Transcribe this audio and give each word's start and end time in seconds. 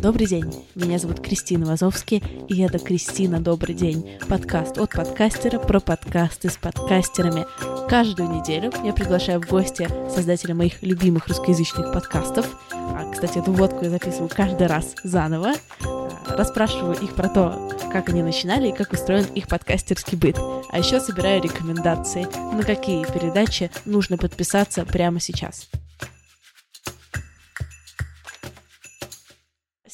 Добрый 0.00 0.26
день, 0.26 0.50
меня 0.74 0.98
зовут 0.98 1.20
Кристина 1.20 1.66
Вазовский, 1.66 2.22
и 2.48 2.62
это 2.62 2.78
«Кристина, 2.78 3.38
добрый 3.38 3.74
день» 3.74 4.18
подкаст 4.30 4.78
от 4.78 4.92
подкастера 4.92 5.58
про 5.58 5.78
подкасты 5.78 6.48
с 6.48 6.56
подкастерами. 6.56 7.44
Каждую 7.86 8.30
неделю 8.30 8.72
я 8.82 8.94
приглашаю 8.94 9.42
в 9.42 9.46
гости 9.46 9.86
создателя 10.08 10.54
моих 10.54 10.82
любимых 10.82 11.28
русскоязычных 11.28 11.92
подкастов. 11.92 12.46
А, 12.72 13.12
кстати, 13.12 13.40
эту 13.40 13.52
водку 13.52 13.84
я 13.84 13.90
записываю 13.90 14.30
каждый 14.34 14.68
раз 14.68 14.94
заново. 15.04 15.52
А, 15.84 16.08
расспрашиваю 16.34 16.98
их 16.98 17.14
про 17.14 17.28
то, 17.28 17.70
как 17.92 18.08
они 18.08 18.22
начинали 18.22 18.68
и 18.68 18.74
как 18.74 18.94
устроен 18.94 19.26
их 19.34 19.48
подкастерский 19.48 20.16
быт. 20.16 20.38
А 20.70 20.78
еще 20.78 20.98
собираю 21.00 21.42
рекомендации, 21.42 22.26
на 22.54 22.62
какие 22.62 23.04
передачи 23.04 23.70
нужно 23.84 24.16
подписаться 24.16 24.86
прямо 24.86 25.20
сейчас. 25.20 25.68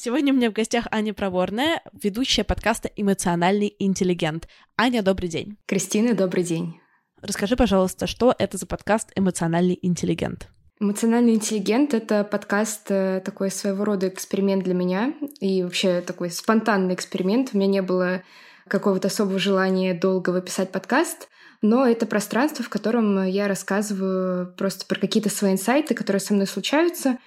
Сегодня 0.07 0.31
у 0.31 0.37
меня 0.37 0.49
в 0.49 0.53
гостях 0.53 0.87
Аня 0.89 1.13
Проворная, 1.13 1.81
ведущая 1.91 2.45
подкаста 2.45 2.89
«Эмоциональный 2.95 3.75
интеллигент». 3.77 4.47
Аня, 4.77 5.03
добрый 5.03 5.27
день. 5.27 5.57
Кристина, 5.65 6.13
добрый 6.13 6.45
день. 6.45 6.79
Расскажи, 7.21 7.57
пожалуйста, 7.57 8.07
что 8.07 8.33
это 8.39 8.57
за 8.57 8.67
подкаст 8.67 9.11
«Эмоциональный 9.17 9.77
интеллигент»? 9.81 10.47
Эмоциональный 10.79 11.33
интеллигент— 11.33 11.93
это 11.93 12.23
подкаст, 12.23 12.89
э, 12.89 13.21
такой 13.25 13.51
своего 13.51 13.83
рода 13.83 14.07
эксперимент 14.07 14.63
для 14.63 14.75
меня 14.75 15.13
и 15.41 15.61
вообще 15.61 15.99
такой 15.99 16.31
спонтанный 16.31 16.93
эксперимент. 16.93 17.49
У 17.51 17.57
меня 17.57 17.67
не 17.67 17.81
было 17.81 18.23
какого-то 18.69 19.09
особого 19.09 19.39
желания 19.39 19.93
долго 19.93 20.29
выписать 20.29 20.71
подкаст, 20.71 21.27
но 21.61 21.85
это 21.85 22.05
пространство, 22.05 22.63
в 22.63 22.69
котором 22.69 23.25
я 23.25 23.49
рассказываю 23.49 24.55
просто 24.55 24.85
про 24.85 25.01
какие-то 25.01 25.29
свои 25.29 25.51
инсайты, 25.51 25.95
которые 25.95 26.21
со 26.21 26.33
мной 26.33 26.47
случаются 26.47 27.17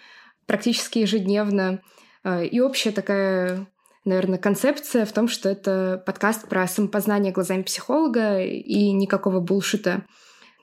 практически 0.46 1.00
ежедневно, 1.00 1.82
и 2.24 2.60
общая 2.60 2.92
такая, 2.92 3.66
наверное, 4.04 4.38
концепция 4.38 5.04
в 5.04 5.12
том, 5.12 5.28
что 5.28 5.48
это 5.48 6.02
подкаст 6.04 6.48
про 6.48 6.66
самопознание 6.66 7.32
глазами 7.32 7.62
психолога 7.62 8.40
и 8.40 8.92
никакого 8.92 9.40
булшита. 9.40 10.06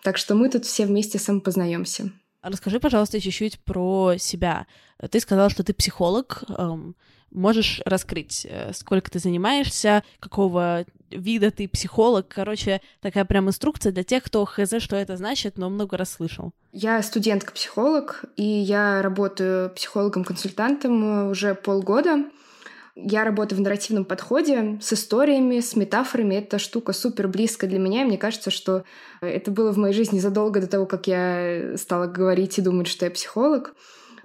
Так 0.03 0.17
что 0.17 0.35
мы 0.35 0.49
тут 0.49 0.65
все 0.65 0.85
вместе 0.85 1.19
самопознаемся. 1.19 2.11
Расскажи, 2.41 2.79
пожалуйста, 2.79 3.19
чуть-чуть 3.19 3.59
про 3.59 4.15
себя. 4.17 4.67
Ты 5.11 5.19
сказала, 5.19 5.49
что 5.49 5.63
ты 5.63 5.73
психолог. 5.73 6.43
Можешь 7.31 7.81
раскрыть, 7.85 8.47
э, 8.49 8.71
сколько 8.73 9.11
ты 9.11 9.19
занимаешься, 9.19 10.03
какого 10.21 10.85
вида 11.11 11.51
ты 11.51 11.67
психолог? 11.67 12.27
Короче, 12.29 12.81
такая 13.01 13.25
прям 13.25 13.49
инструкция 13.49 13.91
для 13.91 14.03
тех, 14.03 14.23
кто 14.23 14.45
хз, 14.45 14.75
что 14.79 14.95
это 14.95 15.17
значит, 15.17 15.57
но 15.57 15.69
много 15.69 15.97
раз 15.97 16.13
слышал. 16.13 16.53
Я 16.71 17.03
студентка-психолог, 17.03 18.23
и 18.37 18.45
я 18.45 19.01
работаю 19.01 19.69
психологом-консультантом 19.71 21.29
уже 21.29 21.53
полгода. 21.53 22.23
Я 22.99 23.23
работаю 23.23 23.59
в 23.59 23.61
нарративном 23.61 24.05
подходе 24.05 24.79
с 24.81 24.91
историями, 24.91 25.59
с 25.59 25.75
метафорами. 25.75 26.33
Эта 26.33 26.57
штука 26.57 26.93
супер 26.93 27.27
близкая 27.27 27.69
для 27.69 27.77
меня. 27.77 28.01
И 28.01 28.05
мне 28.05 28.17
кажется, 28.17 28.49
что 28.49 28.85
это 29.21 29.51
было 29.51 29.71
в 29.71 29.77
моей 29.77 29.93
жизни 29.93 30.17
задолго 30.17 30.61
до 30.61 30.67
того, 30.67 30.87
как 30.87 31.05
я 31.05 31.77
стала 31.77 32.07
говорить 32.07 32.57
и 32.57 32.61
думать, 32.63 32.87
что 32.87 33.05
я 33.05 33.11
психолог. 33.11 33.75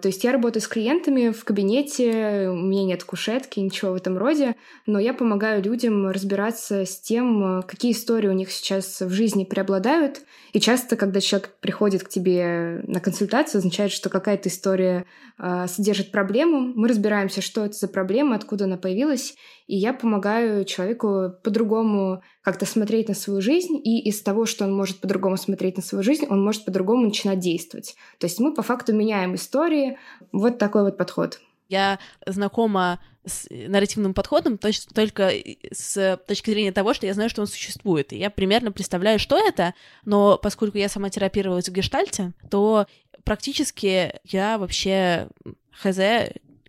То 0.03 0.09
есть 0.09 0.25
я 0.25 0.33
работаю 0.33 0.61
с 0.61 0.67
клиентами 0.67 1.31
в 1.31 1.45
кабинете, 1.45 2.49
у 2.49 2.57
меня 2.57 2.85
нет 2.85 3.05
кушетки, 3.05 3.61
ничего 3.61 3.93
в 3.93 3.95
этом 3.95 4.19
роде, 4.19 4.57
но 4.85 4.99
я 4.99 5.15
помогаю 5.15 5.63
людям 5.63 6.09
разбираться 6.09 6.85
с 6.85 7.01
тем, 7.01 7.63
какие 7.69 7.93
истории 7.93 8.27
у 8.27 8.33
них 8.33 8.51
сейчас 8.51 9.01
в 9.01 9.11
жизни 9.11 9.45
преобладают. 9.45 10.23
И 10.53 10.59
часто, 10.59 10.97
когда 10.97 11.21
человек 11.21 11.55
приходит 11.61 12.03
к 12.03 12.09
тебе 12.09 12.83
на 12.89 12.99
консультацию, 12.99 13.61
означает, 13.61 13.93
что 13.93 14.11
какая-то 14.11 14.49
история 14.49 15.07
э, 15.39 15.67
содержит 15.69 16.11
проблему. 16.11 16.73
Мы 16.75 16.89
разбираемся, 16.89 17.41
что 17.41 17.65
это 17.65 17.75
за 17.75 17.87
проблема, 17.87 18.35
откуда 18.35 18.65
она 18.65 18.77
появилась, 18.77 19.35
и 19.69 19.77
я 19.77 19.95
помогаю 19.95 20.65
человеку 20.65 21.31
по-другому 21.45 22.23
как-то 22.43 22.67
смотреть 22.67 23.09
на 23.09 23.15
свою 23.15 23.41
жизнь, 23.41 23.81
и 23.83 24.01
из 24.01 24.21
того, 24.21 24.47
что 24.47 24.65
он 24.65 24.75
может 24.75 24.99
по-другому 24.99 25.37
смотреть 25.37 25.77
на 25.77 25.83
свою 25.83 26.03
жизнь, 26.03 26.27
он 26.29 26.43
может 26.43 26.65
по-другому 26.65 27.05
начинать 27.05 27.39
действовать. 27.39 27.95
То 28.19 28.27
есть 28.27 28.41
мы 28.41 28.53
по 28.53 28.63
факту 28.63 28.93
меняем 28.93 29.37
истории. 29.37 29.97
Вот 30.33 30.59
такой 30.59 30.83
вот 30.83 30.99
подход. 30.99 31.41
Я 31.69 31.99
знакома 32.27 33.01
с 33.25 33.47
нарративным 33.51 34.13
подходом 34.13 34.59
только 34.59 35.33
с 35.71 36.21
точки 36.27 36.51
зрения 36.51 36.73
того, 36.73 36.93
что 36.93 37.07
я 37.07 37.15
знаю, 37.15 37.31
что 37.31 37.41
он 37.41 37.47
существует. 37.47 38.13
И 38.13 38.19
я 38.19 38.29
примерно 38.29 38.73
представляю, 38.73 39.19
что 39.19 39.39
это, 39.39 39.75
но 40.05 40.37
поскольку 40.37 40.79
я 40.79 40.89
сама 40.89 41.09
терапировалась 41.09 41.69
в 41.69 41.73
гештальте, 41.73 42.33
то 42.51 42.87
практически 43.25 44.15
я 44.25 44.59
вообще 44.59 45.29
хз 45.71 45.99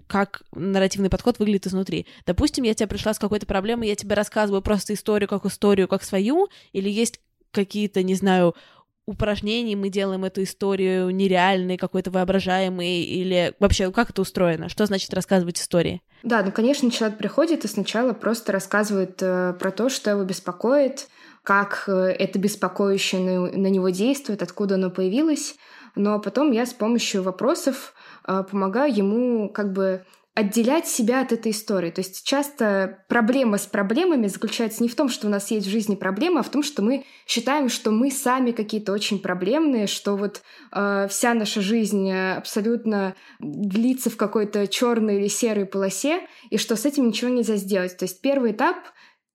как 0.08 0.44
нарративный 0.54 1.10
подход 1.10 1.40
выглядит 1.40 1.68
изнутри. 1.68 2.06
Допустим, 2.26 2.64
я 2.64 2.74
тебе 2.74 2.88
пришла 2.88 3.14
с 3.14 3.20
какой-то 3.20 3.46
проблемой, 3.46 3.88
я 3.88 3.96
тебе 3.96 4.16
рассказываю 4.16 4.62
просто 4.62 4.94
историю 4.94 5.28
как 5.28 5.46
историю, 5.46 5.88
как 5.88 6.04
свою, 6.04 6.50
или 6.72 6.90
есть 6.90 7.20
какие-то, 7.52 8.04
не 8.04 8.16
знаю, 8.16 8.56
упражнений 9.06 9.76
мы 9.76 9.90
делаем 9.90 10.24
эту 10.24 10.44
историю 10.44 11.10
нереальной, 11.10 11.78
какой-то 11.78 12.12
воображаемой, 12.12 13.02
или 13.02 13.54
вообще 13.60 13.92
как 13.92 14.12
это 14.12 14.22
устроено? 14.22 14.70
Что 14.70 14.86
значит 14.86 15.14
рассказывать 15.14 15.60
истории? 15.60 16.02
Да, 16.24 16.42
ну, 16.42 16.52
конечно, 16.52 16.90
человек 16.90 17.18
приходит 17.18 17.66
и 17.66 17.68
сначала 17.68 18.14
просто 18.14 18.54
рассказывает 18.54 19.22
э, 19.22 19.54
про 19.60 19.72
то, 19.72 19.90
что 19.90 20.12
его 20.12 20.24
беспокоит, 20.24 21.08
как 21.44 21.84
э, 21.88 21.92
это 21.92 22.40
беспокоящее 22.40 23.22
на, 23.22 23.68
него 23.68 23.90
действует, 23.90 24.42
откуда 24.42 24.76
оно 24.76 24.90
появилось. 24.90 25.56
Но 25.96 26.20
потом 26.20 26.52
я 26.52 26.66
с 26.66 26.74
помощью 26.74 27.24
вопросов 27.24 27.94
помогаю 28.26 28.94
ему 28.94 29.50
как 29.50 29.74
бы 29.74 30.06
отделять 30.36 30.88
себя 30.88 31.22
от 31.22 31.32
этой 31.32 31.52
истории. 31.52 31.92
То 31.92 32.02
есть 32.02 32.26
часто 32.26 33.06
проблема 33.08 33.60
с 33.60 33.68
проблемами 33.68 34.26
заключается 34.26 34.82
не 34.82 34.90
в 34.90 34.96
том, 34.96 35.08
что 35.08 35.28
у 35.28 35.30
нас 35.30 35.52
есть 35.52 35.68
в 35.68 35.70
жизни 35.70 35.94
проблема, 35.94 36.40
а 36.40 36.44
в 36.44 36.50
том, 36.50 36.64
что 36.64 36.82
мы 36.82 37.06
считаем, 37.28 37.70
что 37.70 37.92
мы 37.92 38.10
сами 38.10 38.52
какие-то 38.52 38.94
очень 38.94 39.20
проблемные, 39.20 39.86
что 39.86 40.16
вот 40.16 40.42
э, 40.72 41.08
вся 41.08 41.36
наша 41.36 41.62
жизнь 41.62 42.12
абсолютно 42.12 43.16
длится 43.40 44.10
в 44.10 44.18
какой-то 44.18 44.66
черной 44.68 45.18
или 45.18 45.28
серой 45.28 45.68
полосе, 45.68 46.22
и 46.50 46.58
что 46.58 46.76
с 46.76 46.86
этим 46.86 47.08
ничего 47.08 47.30
нельзя 47.30 47.58
сделать. 47.58 47.96
То 47.98 48.06
есть 48.06 48.20
первый 48.22 48.54
этап 48.54 48.78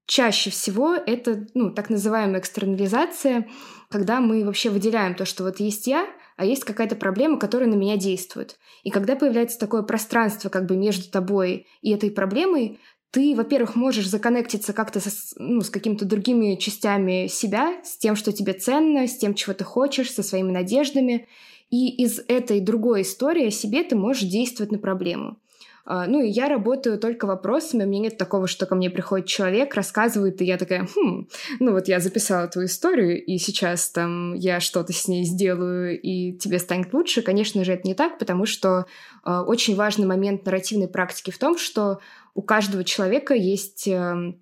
чаще 0.07 0.51
всего 0.51 0.95
это 0.95 1.47
ну, 1.55 1.71
так 1.71 1.91
называемая 1.91 2.41
экстернализация, 2.41 3.47
когда 3.89 4.21
мы 4.21 4.45
вообще 4.45 4.71
выделяем 4.71 5.15
то, 5.15 5.25
что 5.25 5.45
вот 5.45 5.61
есть 5.61 5.87
я, 5.87 6.09
а 6.39 6.45
есть 6.45 6.65
какая-то 6.65 6.95
проблема, 6.95 7.37
которая 7.37 7.69
на 7.69 7.75
меня 7.75 7.97
действует. 7.97 8.59
И 8.85 8.91
когда 8.91 9.17
появляется 9.17 9.59
такое 9.59 9.83
пространство 9.83 10.49
как 10.49 10.67
бы 10.67 10.77
между 10.77 11.11
тобой 11.11 11.67
и 11.83 11.91
этой 11.91 12.13
проблемой, 12.13 12.79
ты, 13.11 13.35
во-первых, 13.35 13.75
можешь 13.75 14.09
законнектиться 14.09 14.73
как-то 14.73 15.01
со, 15.01 15.11
ну, 15.37 15.63
с 15.63 15.69
какими-то 15.69 16.05
другими 16.05 16.55
частями 16.55 17.27
себя, 17.27 17.83
с 17.83 17.97
тем, 17.97 18.15
что 18.15 18.33
тебе 18.33 18.53
ценно, 18.53 19.09
с 19.09 19.17
тем, 19.17 19.35
чего 19.35 19.53
ты 19.53 19.65
хочешь, 19.65 20.13
со 20.13 20.23
своими 20.23 20.53
надеждами. 20.53 21.27
И 21.71 22.03
из 22.05 22.21
этой 22.29 22.61
другой 22.61 23.03
истории 23.03 23.47
о 23.47 23.51
себе 23.51 23.83
ты 23.83 23.97
можешь 23.97 24.23
действовать 24.23 24.71
на 24.71 24.79
проблему. 24.79 25.39
А, 25.91 26.07
ну, 26.07 26.21
и 26.21 26.29
я 26.29 26.51
работаю 26.51 26.99
только 26.99 27.25
вопросами, 27.25 27.85
у 27.85 27.87
меня 27.87 28.01
нет 28.01 28.19
такого, 28.19 28.47
что 28.47 28.67
ко 28.67 28.75
мне 28.75 28.91
приходит 28.91 29.27
человек, 29.27 29.75
рассказывает, 29.75 30.43
и 30.43 30.45
я 30.45 30.59
такая, 30.59 30.87
хм, 30.95 31.29
ну 31.61 31.73
вот 31.73 31.89
я 31.89 31.99
записала 31.99 32.47
твою 32.47 32.67
историю, 32.69 33.25
и 33.25 33.39
сейчас 33.39 33.89
там 33.89 34.35
я 34.35 34.61
что-то 34.61 34.93
с 34.93 35.09
ней 35.09 35.25
сделаю, 35.25 35.99
и 35.99 36.37
тебе 36.37 36.59
станет 36.59 36.93
лучше. 36.93 37.23
Конечно 37.23 37.65
же, 37.65 37.73
это 37.73 37.89
не 37.89 37.95
так, 37.95 38.19
потому 38.19 38.45
что 38.45 38.85
э, 39.25 39.31
очень 39.31 39.77
важный 39.77 40.07
момент 40.07 40.45
нарративной 40.45 40.89
практики 40.89 41.31
в 41.31 41.39
том, 41.39 41.57
что 41.57 42.01
у 42.35 42.43
каждого 42.43 42.85
человека 42.85 43.33
есть... 43.33 43.89
Э, 43.89 44.35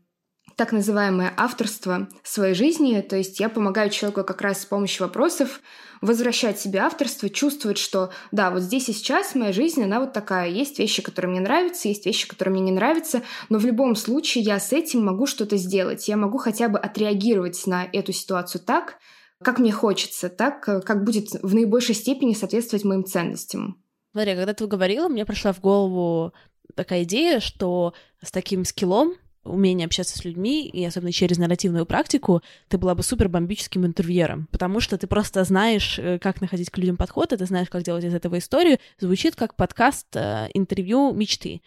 так 0.56 0.72
называемое 0.72 1.34
авторство 1.36 2.08
своей 2.22 2.54
жизни. 2.54 3.02
То 3.02 3.14
есть 3.14 3.40
я 3.40 3.50
помогаю 3.50 3.90
человеку 3.90 4.24
как 4.24 4.40
раз 4.40 4.62
с 4.62 4.64
помощью 4.64 5.06
вопросов 5.06 5.60
возвращать 6.00 6.60
себе 6.60 6.80
авторство, 6.80 7.28
чувствовать, 7.28 7.78
что 7.78 8.10
да, 8.32 8.50
вот 8.50 8.62
здесь 8.62 8.88
и 8.88 8.92
сейчас 8.92 9.34
моя 9.34 9.52
жизнь, 9.52 9.82
она 9.82 10.00
вот 10.00 10.12
такая. 10.12 10.48
Есть 10.48 10.78
вещи, 10.78 11.02
которые 11.02 11.30
мне 11.30 11.40
нравятся, 11.40 11.88
есть 11.88 12.06
вещи, 12.06 12.28
которые 12.28 12.52
мне 12.52 12.62
не 12.62 12.72
нравятся, 12.72 13.22
но 13.48 13.58
в 13.58 13.66
любом 13.66 13.96
случае 13.96 14.44
я 14.44 14.58
с 14.58 14.72
этим 14.72 15.04
могу 15.04 15.26
что-то 15.26 15.56
сделать. 15.56 16.08
Я 16.08 16.16
могу 16.16 16.38
хотя 16.38 16.68
бы 16.68 16.78
отреагировать 16.78 17.66
на 17.66 17.84
эту 17.84 18.12
ситуацию 18.12 18.60
так, 18.60 18.98
как 19.42 19.58
мне 19.58 19.72
хочется, 19.72 20.28
так, 20.28 20.62
как 20.62 21.04
будет 21.04 21.28
в 21.42 21.54
наибольшей 21.54 21.94
степени 21.94 22.32
соответствовать 22.32 22.84
моим 22.84 23.04
ценностям. 23.04 23.82
Смотри, 24.12 24.34
когда 24.34 24.54
ты 24.54 24.66
говорила, 24.66 25.08
мне 25.08 25.26
пришла 25.26 25.52
в 25.52 25.60
голову 25.60 26.32
такая 26.74 27.02
идея, 27.02 27.40
что 27.40 27.92
с 28.22 28.30
таким 28.30 28.64
скиллом 28.64 29.14
умение 29.46 29.86
общаться 29.86 30.18
с 30.18 30.24
людьми, 30.24 30.68
и 30.68 30.84
особенно 30.84 31.12
через 31.12 31.38
нарративную 31.38 31.86
практику, 31.86 32.42
ты 32.68 32.78
была 32.78 32.94
бы 32.94 33.02
супер 33.02 33.28
бомбическим 33.28 33.86
интервьюером, 33.86 34.48
потому 34.50 34.80
что 34.80 34.98
ты 34.98 35.06
просто 35.06 35.44
знаешь, 35.44 35.98
э, 35.98 36.18
как 36.18 36.40
находить 36.40 36.70
к 36.70 36.78
людям 36.78 36.96
подход, 36.96 37.32
и 37.32 37.36
ты 37.36 37.46
знаешь, 37.46 37.68
как 37.68 37.82
делать 37.82 38.04
из 38.04 38.14
этого 38.14 38.38
историю. 38.38 38.78
Звучит 38.98 39.36
как 39.36 39.54
подкаст 39.54 40.06
э, 40.14 40.48
интервью 40.54 41.12
мечты. 41.12 41.62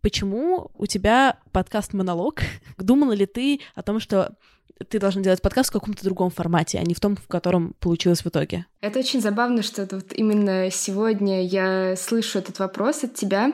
Почему 0.00 0.70
у 0.76 0.86
тебя 0.86 1.38
подкаст-монолог? 1.52 2.42
Думала 2.78 3.12
ли 3.12 3.26
ты 3.26 3.60
о 3.74 3.82
том, 3.82 4.00
что 4.00 4.36
ты 4.88 4.98
должна 4.98 5.22
делать 5.22 5.42
подкаст 5.42 5.70
в 5.70 5.72
каком-то 5.72 6.04
другом 6.04 6.30
формате, 6.30 6.78
а 6.78 6.82
не 6.82 6.94
в 6.94 7.00
том, 7.00 7.16
в 7.16 7.26
котором 7.28 7.74
получилось 7.80 8.24
в 8.24 8.26
итоге. 8.26 8.66
Это 8.80 8.98
очень 8.98 9.20
забавно, 9.20 9.62
что 9.62 9.86
вот 9.90 10.12
именно 10.12 10.68
сегодня 10.70 11.44
я 11.46 11.94
слышу 11.96 12.40
этот 12.40 12.58
вопрос 12.58 13.04
от 13.04 13.14
тебя, 13.14 13.52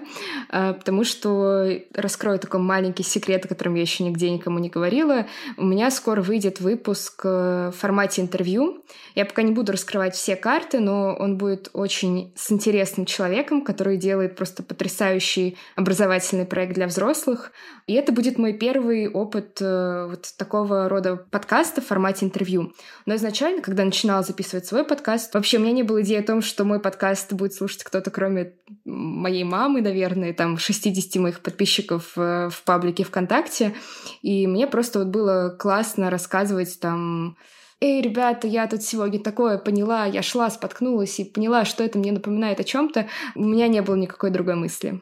а, 0.49 0.73
потому 0.73 1.05
что 1.05 1.71
раскрою 1.95 2.39
такой 2.39 2.61
маленький 2.61 3.03
секрет, 3.03 3.45
о 3.45 3.49
котором 3.49 3.75
я 3.75 3.83
еще 3.83 4.05
нигде 4.05 4.31
никому 4.31 4.59
не 4.59 4.71
говорила. 4.71 5.27
У 5.59 5.65
меня 5.65 5.91
скоро 5.91 6.23
выйдет 6.23 6.61
выпуск 6.61 7.21
э, 7.25 7.71
в 7.75 7.79
формате 7.79 8.23
интервью. 8.23 8.83
Я 9.15 9.27
пока 9.27 9.43
не 9.43 9.53
буду 9.53 9.73
раскрывать 9.73 10.15
все 10.15 10.35
карты, 10.35 10.81
но 10.81 11.15
он 11.15 11.37
будет 11.37 11.69
очень 11.75 12.33
с 12.35 12.51
интересным 12.51 13.05
человеком, 13.05 13.63
который 13.63 13.99
делает 13.99 14.35
просто 14.35 14.63
потрясающий 14.63 15.59
образовательный 15.77 16.47
проект 16.47 16.73
для 16.73 16.87
взрослых. 16.87 17.53
И 17.87 17.93
это 17.95 18.13
будет 18.13 18.39
мой 18.39 18.55
первый 18.55 19.09
опыт 19.09 19.59
э, 19.61 20.07
вот 20.09 20.33
такого 20.39 20.89
рода 20.89 21.08
подкаста 21.17 21.81
в 21.81 21.87
формате 21.87 22.27
интервью. 22.27 22.73
Но 23.07 23.15
изначально, 23.17 23.63
когда 23.63 23.85
начинала 23.85 24.23
записывать 24.23 24.67
свой 24.67 24.85
подкаст, 24.85 25.35
вообще 25.35 25.59
у 25.59 25.61
меня 25.61 25.73
не 25.73 25.83
было 25.83 26.03
идеи 26.03 26.19
о 26.19 26.23
том, 26.23 26.43
что 26.43 26.65
мой 26.65 26.81
подкаст 26.81 27.33
будет 27.33 27.55
слушать 27.55 27.85
кто-то, 27.85 28.11
кроме 28.11 28.55
моей 28.85 29.45
мамы, 29.45 29.81
наверное, 29.81 30.33
там 30.33 30.59
60 30.59 31.23
моих 31.23 31.41
подписчиков 31.41 32.13
э, 32.17 32.49
в 32.51 32.63
паблике 32.65 33.05
ВКонтакте. 33.05 33.75
И 34.23 34.47
мне 34.47 34.67
просто 34.67 35.01
вот 35.01 35.09
было 35.09 35.57
классно 35.59 36.11
рассказывать 36.11 36.79
там 36.81 37.37
эй, 37.81 38.03
ребята, 38.03 38.47
я 38.47 38.67
тут 38.67 38.83
сегодня 38.83 39.21
такое 39.21 39.59
поняла, 39.59 40.05
я 40.05 40.23
шла, 40.23 40.51
споткнулась 40.51 41.19
и 41.21 41.25
поняла, 41.25 41.65
что 41.65 41.85
это 41.85 41.99
мне 41.99 42.13
напоминает 42.13 42.61
о 42.61 42.65
чем-то, 42.65 43.07
у 43.35 43.45
меня 43.45 43.69
не 43.69 43.83
было 43.83 43.95
никакой 43.95 44.31
другой 44.31 44.57
мысли. 44.57 45.01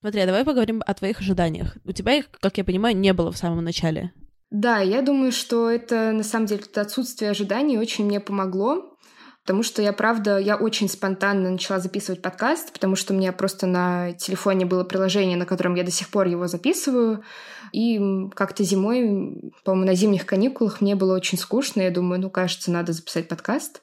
Смотри, 0.00 0.22
а 0.22 0.26
давай 0.26 0.44
поговорим 0.44 0.82
о 0.86 0.94
твоих 0.94 1.20
ожиданиях. 1.20 1.76
У 1.84 1.92
тебя 1.92 2.14
их, 2.14 2.30
как 2.40 2.56
я 2.56 2.64
понимаю, 2.64 2.96
не 2.96 3.12
было 3.12 3.30
в 3.30 3.36
самом 3.36 3.62
начале. 3.62 4.12
Да, 4.50 4.78
я 4.78 5.02
думаю, 5.02 5.30
что 5.30 5.70
это 5.70 6.12
на 6.12 6.24
самом 6.24 6.46
деле 6.46 6.62
это 6.62 6.80
отсутствие 6.80 7.30
ожиданий 7.30 7.78
очень 7.78 8.06
мне 8.06 8.18
помогло, 8.18 8.96
потому 9.44 9.62
что 9.62 9.82
я, 9.82 9.92
правда, 9.92 10.38
я 10.38 10.56
очень 10.56 10.88
спонтанно 10.88 11.50
начала 11.50 11.78
записывать 11.78 12.22
подкаст, 12.22 12.72
потому 12.72 12.96
что 12.96 13.12
у 13.12 13.16
меня 13.16 13.32
просто 13.32 13.66
на 13.66 14.12
телефоне 14.12 14.66
было 14.66 14.84
приложение, 14.84 15.36
на 15.36 15.46
котором 15.46 15.74
я 15.74 15.84
до 15.84 15.90
сих 15.90 16.08
пор 16.08 16.26
его 16.26 16.48
записываю, 16.48 17.22
и 17.72 18.00
как-то 18.34 18.64
зимой, 18.64 19.52
по-моему, 19.64 19.86
на 19.86 19.94
зимних 19.94 20.26
каникулах 20.26 20.80
мне 20.80 20.96
было 20.96 21.14
очень 21.14 21.38
скучно, 21.38 21.82
я 21.82 21.90
думаю, 21.90 22.20
ну, 22.20 22.30
кажется, 22.30 22.72
надо 22.72 22.92
записать 22.92 23.28
подкаст. 23.28 23.82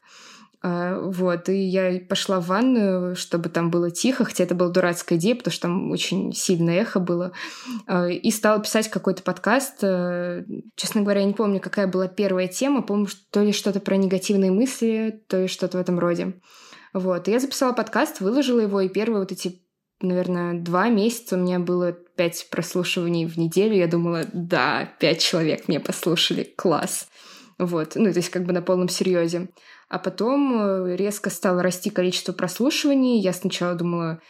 А, 0.69 0.99
вот, 0.99 1.47
и 1.47 1.55
я 1.55 1.97
пошла 2.09 2.41
в 2.41 2.47
ванную, 2.47 3.15
чтобы 3.15 3.47
там 3.47 3.71
было 3.71 3.89
тихо, 3.89 4.25
хотя 4.25 4.43
это 4.43 4.53
была 4.53 4.69
дурацкая 4.69 5.17
идея, 5.17 5.35
потому 5.35 5.53
что 5.53 5.61
там 5.61 5.91
очень 5.91 6.33
сильное 6.33 6.81
эхо 6.81 6.99
было, 6.99 7.31
а, 7.85 8.07
и 8.07 8.29
стала 8.31 8.59
писать 8.61 8.89
какой-то 8.89 9.23
подкаст. 9.23 9.75
Э, 9.81 10.43
честно 10.75 11.03
говоря, 11.03 11.21
я 11.21 11.27
не 11.27 11.33
помню, 11.33 11.61
какая 11.61 11.87
была 11.87 12.09
первая 12.09 12.49
тема, 12.49 12.81
помню, 12.81 13.07
то 13.31 13.43
ли 13.43 13.53
что-то 13.53 13.79
про 13.79 13.95
негативные 13.95 14.51
мысли, 14.51 15.23
то 15.29 15.43
ли 15.43 15.47
что-то 15.47 15.77
в 15.77 15.81
этом 15.81 15.99
роде. 15.99 16.33
Вот, 16.93 17.29
и 17.29 17.31
я 17.31 17.39
записала 17.39 17.71
подкаст, 17.71 18.19
выложила 18.19 18.59
его, 18.59 18.81
и 18.81 18.89
первые 18.89 19.19
вот 19.19 19.31
эти 19.31 19.61
наверное, 20.01 20.53
два 20.53 20.89
месяца 20.89 21.35
у 21.35 21.39
меня 21.39 21.59
было 21.59 21.91
пять 21.91 22.47
прослушиваний 22.51 23.25
в 23.25 23.37
неделю. 23.37 23.75
Я 23.75 23.87
думала, 23.87 24.25
да, 24.31 24.87
пять 24.99 25.21
человек 25.21 25.67
меня 25.67 25.79
послушали, 25.79 26.43
класс. 26.43 27.07
Вот, 27.59 27.93
ну, 27.95 28.11
то 28.11 28.17
есть 28.17 28.29
как 28.29 28.43
бы 28.43 28.53
на 28.53 28.61
полном 28.61 28.87
серьезе. 28.87 29.49
А 29.89 29.97
потом 29.99 30.61
э, 30.61 30.95
резко 30.95 31.29
стало 31.29 31.63
расти 31.63 31.89
количество 31.89 32.33
прослушиваний. 32.33 33.19
Я 33.19 33.33
сначала 33.33 33.73
думала, 33.73 34.21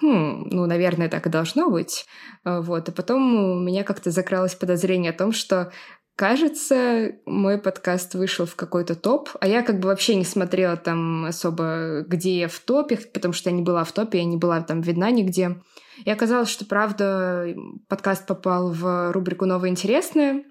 хм, 0.00 0.48
ну, 0.50 0.66
наверное, 0.66 1.08
так 1.08 1.26
и 1.26 1.30
должно 1.30 1.70
быть. 1.70 2.04
Э, 2.44 2.60
вот. 2.60 2.88
А 2.88 2.92
потом 2.92 3.34
у 3.34 3.60
меня 3.60 3.84
как-то 3.84 4.10
закралось 4.10 4.54
подозрение 4.54 5.12
о 5.12 5.16
том, 5.16 5.32
что 5.32 5.72
Кажется, 6.16 7.16
мой 7.26 7.58
подкаст 7.58 8.14
вышел 8.14 8.46
в 8.46 8.54
какой-то 8.54 8.94
топ, 8.94 9.30
а 9.40 9.48
я 9.48 9.62
как 9.62 9.80
бы 9.80 9.88
вообще 9.88 10.14
не 10.14 10.24
смотрела 10.24 10.76
там 10.76 11.24
особо, 11.24 12.04
где 12.06 12.38
я 12.38 12.46
в 12.46 12.56
топе, 12.60 12.98
потому 13.12 13.34
что 13.34 13.50
я 13.50 13.56
не 13.56 13.62
была 13.62 13.82
в 13.82 13.90
топе, 13.90 14.18
я 14.18 14.24
не 14.24 14.36
была 14.36 14.60
там 14.60 14.80
видна 14.80 15.10
нигде. 15.10 15.60
И 16.04 16.08
оказалось, 16.08 16.50
что 16.50 16.66
правда 16.66 17.52
подкаст 17.88 18.28
попал 18.28 18.70
в 18.70 19.10
рубрику 19.10 19.44
«Новое 19.44 19.70
интересное», 19.70 20.44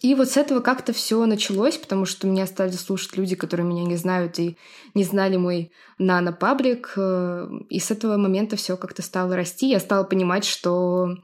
и 0.00 0.14
вот 0.14 0.28
с 0.28 0.36
этого 0.36 0.60
как-то 0.60 0.92
все 0.92 1.24
началось, 1.26 1.76
потому 1.76 2.04
что 2.04 2.28
меня 2.28 2.46
стали 2.46 2.70
слушать 2.72 3.16
люди, 3.16 3.34
которые 3.34 3.66
меня 3.66 3.82
не 3.84 3.96
знают 3.96 4.38
и 4.38 4.56
не 4.94 5.02
знали 5.02 5.36
мой 5.36 5.72
нано-паблик. 5.98 6.92
Э, 6.96 7.48
и 7.68 7.80
с 7.80 7.90
этого 7.90 8.16
момента 8.16 8.56
все 8.56 8.76
как-то 8.76 9.02
стало 9.02 9.34
расти. 9.34 9.68
Я 9.68 9.80
стала 9.80 10.04
понимать, 10.04 10.44
что 10.44 11.16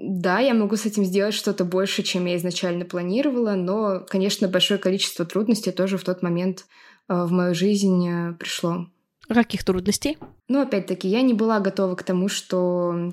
да, 0.00 0.38
я 0.38 0.54
могу 0.54 0.76
с 0.76 0.86
этим 0.86 1.04
сделать 1.04 1.34
что-то 1.34 1.64
больше, 1.64 2.02
чем 2.02 2.24
я 2.24 2.36
изначально 2.36 2.84
планировала, 2.84 3.54
но, 3.54 4.00
конечно, 4.08 4.48
большое 4.48 4.78
количество 4.78 5.24
трудностей 5.26 5.72
тоже 5.72 5.98
в 5.98 6.04
тот 6.04 6.22
момент 6.22 6.64
э, 7.08 7.24
в 7.24 7.30
мою 7.30 7.54
жизнь 7.54 8.08
э, 8.08 8.32
пришло. 8.38 8.86
Каких 9.28 9.64
трудностей? 9.64 10.16
Ну, 10.48 10.62
опять-таки, 10.62 11.08
я 11.08 11.20
не 11.20 11.34
была 11.34 11.60
готова 11.60 11.94
к 11.94 12.02
тому, 12.02 12.28
что 12.28 13.12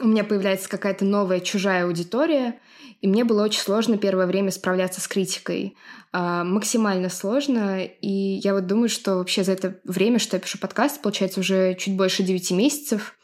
у 0.00 0.06
меня 0.06 0.24
появляется 0.24 0.68
какая-то 0.68 1.04
новая 1.04 1.40
чужая 1.40 1.84
аудитория, 1.84 2.58
и 3.00 3.06
мне 3.06 3.24
было 3.24 3.44
очень 3.44 3.60
сложно 3.60 3.96
первое 3.96 4.26
время 4.26 4.50
справляться 4.50 5.00
с 5.00 5.06
критикой. 5.06 5.76
А, 6.12 6.42
максимально 6.42 7.08
сложно. 7.08 7.84
И 7.84 8.40
я 8.42 8.54
вот 8.54 8.66
думаю, 8.66 8.88
что 8.88 9.16
вообще 9.16 9.44
за 9.44 9.52
это 9.52 9.80
время, 9.84 10.18
что 10.18 10.36
я 10.36 10.40
пишу 10.40 10.58
подкаст, 10.58 11.02
получается 11.02 11.40
уже 11.40 11.74
чуть 11.74 11.96
больше 11.96 12.22
9 12.22 12.50
месяцев, 12.52 13.14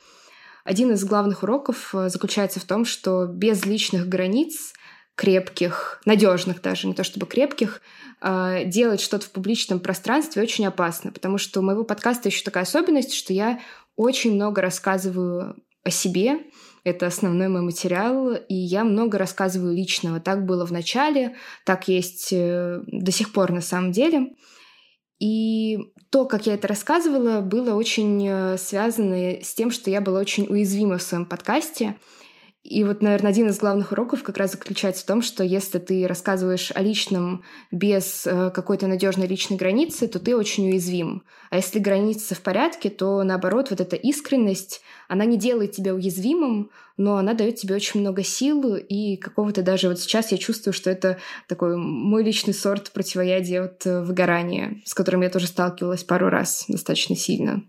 один 0.64 0.92
из 0.92 1.04
главных 1.04 1.42
уроков 1.42 1.94
э, 1.94 2.08
заключается 2.10 2.60
в 2.60 2.64
том, 2.64 2.84
что 2.84 3.26
без 3.26 3.64
личных 3.64 4.08
границ 4.08 4.74
крепких, 5.14 6.00
надежных 6.04 6.62
даже, 6.62 6.86
не 6.86 6.94
то 6.94 7.02
чтобы 7.02 7.26
крепких, 7.26 7.80
а, 8.20 8.64
делать 8.64 9.00
что-то 9.00 9.26
в 9.26 9.30
публичном 9.30 9.80
пространстве 9.80 10.42
очень 10.42 10.66
опасно, 10.66 11.12
потому 11.12 11.38
что 11.38 11.60
у 11.60 11.62
моего 11.62 11.84
подкаста 11.84 12.28
еще 12.28 12.44
такая 12.44 12.64
особенность, 12.64 13.14
что 13.14 13.32
я 13.32 13.60
очень 13.96 14.34
много 14.34 14.62
рассказываю 14.62 15.56
о 15.82 15.90
себе, 15.90 16.40
это 16.84 17.06
основной 17.06 17.48
мой 17.48 17.62
материал, 17.62 18.34
и 18.34 18.54
я 18.54 18.84
много 18.84 19.18
рассказываю 19.18 19.74
личного. 19.74 20.20
Так 20.20 20.46
было 20.46 20.64
в 20.64 20.72
начале, 20.72 21.36
так 21.64 21.88
есть 21.88 22.32
э, 22.32 22.80
до 22.86 23.12
сих 23.12 23.32
пор 23.32 23.52
на 23.52 23.60
самом 23.60 23.92
деле. 23.92 24.34
И 25.18 25.78
то, 26.10 26.24
как 26.24 26.46
я 26.46 26.54
это 26.54 26.66
рассказывала, 26.66 27.42
было 27.42 27.74
очень 27.74 28.26
э, 28.26 28.56
связано 28.56 29.42
с 29.42 29.54
тем, 29.54 29.70
что 29.70 29.90
я 29.90 30.00
была 30.00 30.20
очень 30.20 30.46
уязвима 30.48 30.96
в 30.96 31.02
своем 31.02 31.26
подкасте. 31.26 31.96
И 32.62 32.84
вот, 32.84 33.00
наверное, 33.00 33.30
один 33.30 33.48
из 33.48 33.58
главных 33.58 33.92
уроков 33.92 34.22
как 34.22 34.36
раз 34.36 34.52
заключается 34.52 35.02
в 35.02 35.06
том, 35.06 35.22
что 35.22 35.42
если 35.42 35.78
ты 35.78 36.06
рассказываешь 36.06 36.70
о 36.74 36.82
личном 36.82 37.42
без 37.70 38.26
э, 38.26 38.50
какой-то 38.50 38.86
надежной 38.86 39.26
личной 39.26 39.56
границы, 39.56 40.06
то 40.08 40.18
ты 40.18 40.36
очень 40.36 40.68
уязвим. 40.68 41.22
А 41.48 41.56
если 41.56 41.78
границы 41.78 42.34
в 42.34 42.42
порядке, 42.42 42.90
то 42.90 43.22
наоборот, 43.22 43.70
вот 43.70 43.80
эта 43.80 43.96
искренность, 43.96 44.82
она 45.08 45.24
не 45.24 45.38
делает 45.38 45.72
тебя 45.72 45.94
уязвимым, 45.94 46.70
но 46.98 47.16
она 47.16 47.32
дает 47.32 47.56
тебе 47.56 47.74
очень 47.74 48.00
много 48.00 48.22
сил 48.22 48.76
и 48.76 49.16
какого-то 49.16 49.62
даже 49.62 49.88
вот 49.88 49.98
сейчас 49.98 50.30
я 50.30 50.36
чувствую, 50.36 50.74
что 50.74 50.90
это 50.90 51.16
такой 51.48 51.78
мой 51.78 52.22
личный 52.22 52.52
сорт 52.52 52.92
противоядия 52.92 53.64
от 53.64 53.86
э, 53.86 54.02
выгорания, 54.02 54.82
с 54.84 54.92
которым 54.92 55.22
я 55.22 55.30
тоже 55.30 55.46
сталкивалась 55.46 56.04
пару 56.04 56.28
раз 56.28 56.66
достаточно 56.68 57.16
сильно 57.16 57.62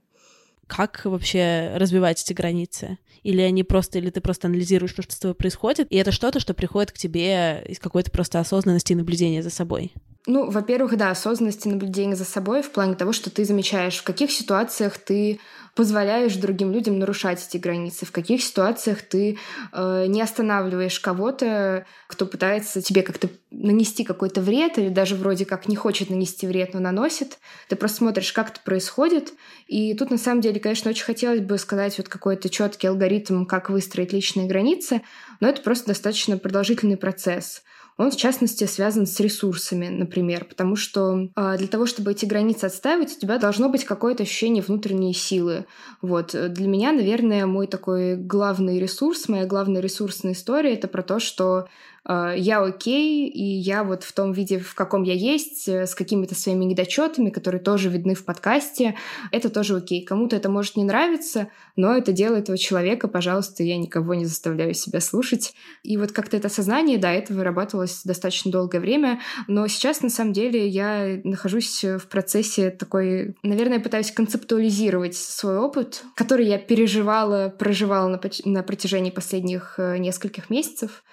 как 0.71 1.01
вообще 1.03 1.73
развивать 1.75 2.23
эти 2.23 2.31
границы? 2.31 2.97
Или 3.23 3.41
они 3.41 3.63
просто, 3.63 3.97
или 3.97 4.09
ты 4.09 4.21
просто 4.21 4.47
анализируешь, 4.47 4.91
что 4.91 5.03
с 5.03 5.19
тобой 5.19 5.35
происходит, 5.35 5.87
и 5.91 5.97
это 5.97 6.13
что-то, 6.13 6.39
что 6.39 6.53
приходит 6.53 6.93
к 6.93 6.97
тебе 6.97 7.61
из 7.67 7.77
какой-то 7.77 8.09
просто 8.09 8.39
осознанности 8.39 8.93
и 8.93 8.95
наблюдения 8.95 9.43
за 9.43 9.49
собой? 9.49 9.91
Ну, 10.27 10.51
во-первых, 10.51 10.95
да, 10.97 11.09
осознанности 11.09 11.67
наблюдения 11.67 12.15
за 12.15 12.25
собой 12.25 12.61
в 12.61 12.69
плане 12.69 12.93
того, 12.93 13.11
что 13.11 13.31
ты 13.31 13.43
замечаешь, 13.43 13.97
в 13.97 14.03
каких 14.03 14.31
ситуациях 14.31 14.99
ты 14.99 15.39
позволяешь 15.75 16.35
другим 16.35 16.71
людям 16.71 16.99
нарушать 16.99 17.43
эти 17.47 17.57
границы, 17.57 18.05
в 18.05 18.11
каких 18.11 18.43
ситуациях 18.43 19.01
ты 19.01 19.39
э, 19.71 20.05
не 20.07 20.21
останавливаешь 20.21 20.99
кого-то, 20.99 21.85
кто 22.07 22.27
пытается 22.27 22.83
тебе 22.83 23.01
как-то 23.01 23.29
нанести 23.49 24.03
какой-то 24.03 24.41
вред 24.41 24.77
или 24.77 24.89
даже 24.89 25.15
вроде 25.15 25.45
как 25.45 25.67
не 25.67 25.75
хочет 25.75 26.11
нанести 26.11 26.45
вред, 26.45 26.75
но 26.75 26.79
наносит. 26.79 27.39
Ты 27.67 27.75
просто 27.75 27.97
смотришь, 27.97 28.33
как 28.33 28.51
это 28.51 28.59
происходит. 28.63 29.33
И 29.67 29.95
тут 29.95 30.11
на 30.11 30.17
самом 30.17 30.41
деле, 30.41 30.59
конечно, 30.59 30.91
очень 30.91 31.05
хотелось 31.05 31.41
бы 31.41 31.57
сказать 31.57 31.97
вот 31.97 32.09
какой-то 32.09 32.49
четкий 32.49 32.87
алгоритм, 32.87 33.45
как 33.45 33.71
выстроить 33.71 34.13
личные 34.13 34.47
границы, 34.47 35.01
но 35.39 35.47
это 35.47 35.61
просто 35.61 35.87
достаточно 35.87 36.37
продолжительный 36.37 36.97
процесс 36.97 37.63
он, 38.01 38.11
в 38.11 38.17
частности, 38.17 38.65
связан 38.65 39.05
с 39.05 39.19
ресурсами, 39.19 39.87
например, 39.87 40.45
потому 40.45 40.75
что 40.75 41.29
э, 41.35 41.57
для 41.57 41.67
того, 41.67 41.85
чтобы 41.85 42.11
эти 42.11 42.25
границы 42.25 42.65
отстаивать, 42.65 43.15
у 43.15 43.19
тебя 43.19 43.37
должно 43.37 43.69
быть 43.69 43.85
какое-то 43.85 44.23
ощущение 44.23 44.63
внутренней 44.63 45.13
силы. 45.13 45.65
Вот. 46.01 46.31
Для 46.31 46.67
меня, 46.67 46.91
наверное, 46.91 47.45
мой 47.45 47.67
такой 47.67 48.15
главный 48.15 48.79
ресурс, 48.79 49.29
моя 49.29 49.45
главная 49.45 49.81
ресурсная 49.81 50.33
история— 50.33 50.73
это 50.75 50.87
про 50.87 51.03
то, 51.03 51.19
что 51.19 51.67
я 52.07 52.63
окей, 52.63 53.29
и 53.29 53.43
я 53.43 53.83
вот 53.83 54.03
в 54.03 54.11
том 54.13 54.31
виде, 54.31 54.57
в 54.57 54.73
каком 54.73 55.03
я 55.03 55.13
есть, 55.13 55.67
э, 55.69 55.85
с 55.85 55.93
какими-то 55.93 56.33
своими 56.33 56.65
недочетами, 56.65 57.29
которые 57.29 57.61
тоже 57.61 57.89
видны 57.89 58.15
в 58.15 58.25
подкасте, 58.25 58.95
это 59.31 59.49
тоже 59.49 59.77
окей. 59.77 60.03
Кому-то 60.03 60.35
это 60.35 60.49
может 60.49 60.77
не 60.77 60.83
нравиться, 60.83 61.49
но 61.75 61.95
это 61.95 62.11
дело 62.11 62.37
этого 62.37 62.57
человека, 62.57 63.07
пожалуйста, 63.07 63.63
я 63.63 63.77
никого 63.77 64.15
не 64.15 64.25
заставляю 64.25 64.73
себя 64.73 64.99
слушать. 64.99 65.53
И 65.83 65.95
вот 65.97 66.11
как-то 66.11 66.37
это 66.37 66.49
сознание, 66.49 66.97
да, 66.97 67.11
это 67.11 67.33
вырабатывалось 67.33 68.01
достаточно 68.03 68.51
долгое 68.51 68.79
время, 68.79 69.19
но 69.47 69.67
сейчас, 69.67 70.01
на 70.01 70.09
самом 70.09 70.33
деле, 70.33 70.67
я 70.67 71.19
нахожусь 71.23 71.83
в 71.83 72.07
процессе 72.07 72.71
такой, 72.71 73.35
наверное, 73.43 73.79
пытаюсь 73.79 74.11
концептуализировать 74.11 75.15
свой 75.15 75.57
опыт, 75.59 76.03
который 76.15 76.47
я 76.47 76.57
переживала, 76.57 77.49
проживала 77.49 78.07
на, 78.07 78.19
на 78.45 78.63
протяжении 78.63 79.11
последних 79.11 79.75
э, 79.77 79.97
нескольких 79.97 80.49
месяцев, 80.49 81.03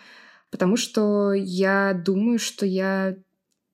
потому 0.51 0.77
что 0.77 1.33
я 1.33 1.93
думаю, 1.95 2.39
что 2.39 2.67
я 2.67 3.17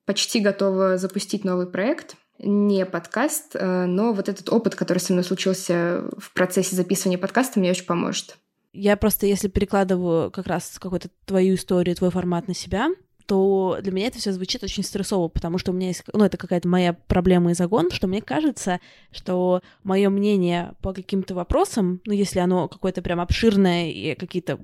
почти 0.04 0.40
готова 0.40 0.98
запустить 0.98 1.44
новый 1.44 1.66
проект, 1.66 2.16
не 2.38 2.84
подкаст, 2.84 3.54
э, 3.54 3.86
но 3.86 4.12
вот 4.12 4.28
этот 4.28 4.52
опыт, 4.52 4.74
который 4.74 4.98
со 4.98 5.12
мной 5.12 5.24
случился 5.24 6.04
в 6.18 6.32
процессе 6.34 6.76
записывания 6.76 7.18
подкаста, 7.18 7.60
мне 7.60 7.70
очень 7.70 7.86
поможет. 7.86 8.36
Я 8.72 8.96
просто, 8.96 9.26
если 9.26 9.48
перекладываю 9.48 10.30
как 10.32 10.48
раз 10.48 10.78
какую-то 10.80 11.08
твою 11.26 11.54
историю, 11.54 11.94
твой 11.94 12.10
формат 12.10 12.48
на 12.48 12.54
себя, 12.54 12.88
то 13.26 13.78
для 13.80 13.92
меня 13.92 14.08
это 14.08 14.18
все 14.18 14.32
звучит 14.32 14.62
очень 14.62 14.82
стрессово, 14.82 15.28
потому 15.28 15.58
что 15.58 15.70
у 15.70 15.74
меня 15.74 15.88
есть, 15.88 16.02
ну, 16.12 16.24
это 16.24 16.36
какая-то 16.36 16.68
моя 16.68 16.92
проблема 16.92 17.52
и 17.52 17.54
загон, 17.54 17.90
что 17.90 18.06
мне 18.06 18.20
кажется, 18.20 18.80
что 19.10 19.62
мое 19.82 20.10
мнение 20.10 20.74
по 20.82 20.92
каким-то 20.92 21.34
вопросам, 21.34 22.00
ну, 22.04 22.12
если 22.12 22.40
оно 22.40 22.68
какое-то 22.68 23.00
прям 23.00 23.20
обширное 23.20 23.90
и 23.90 24.14
какие-то 24.14 24.58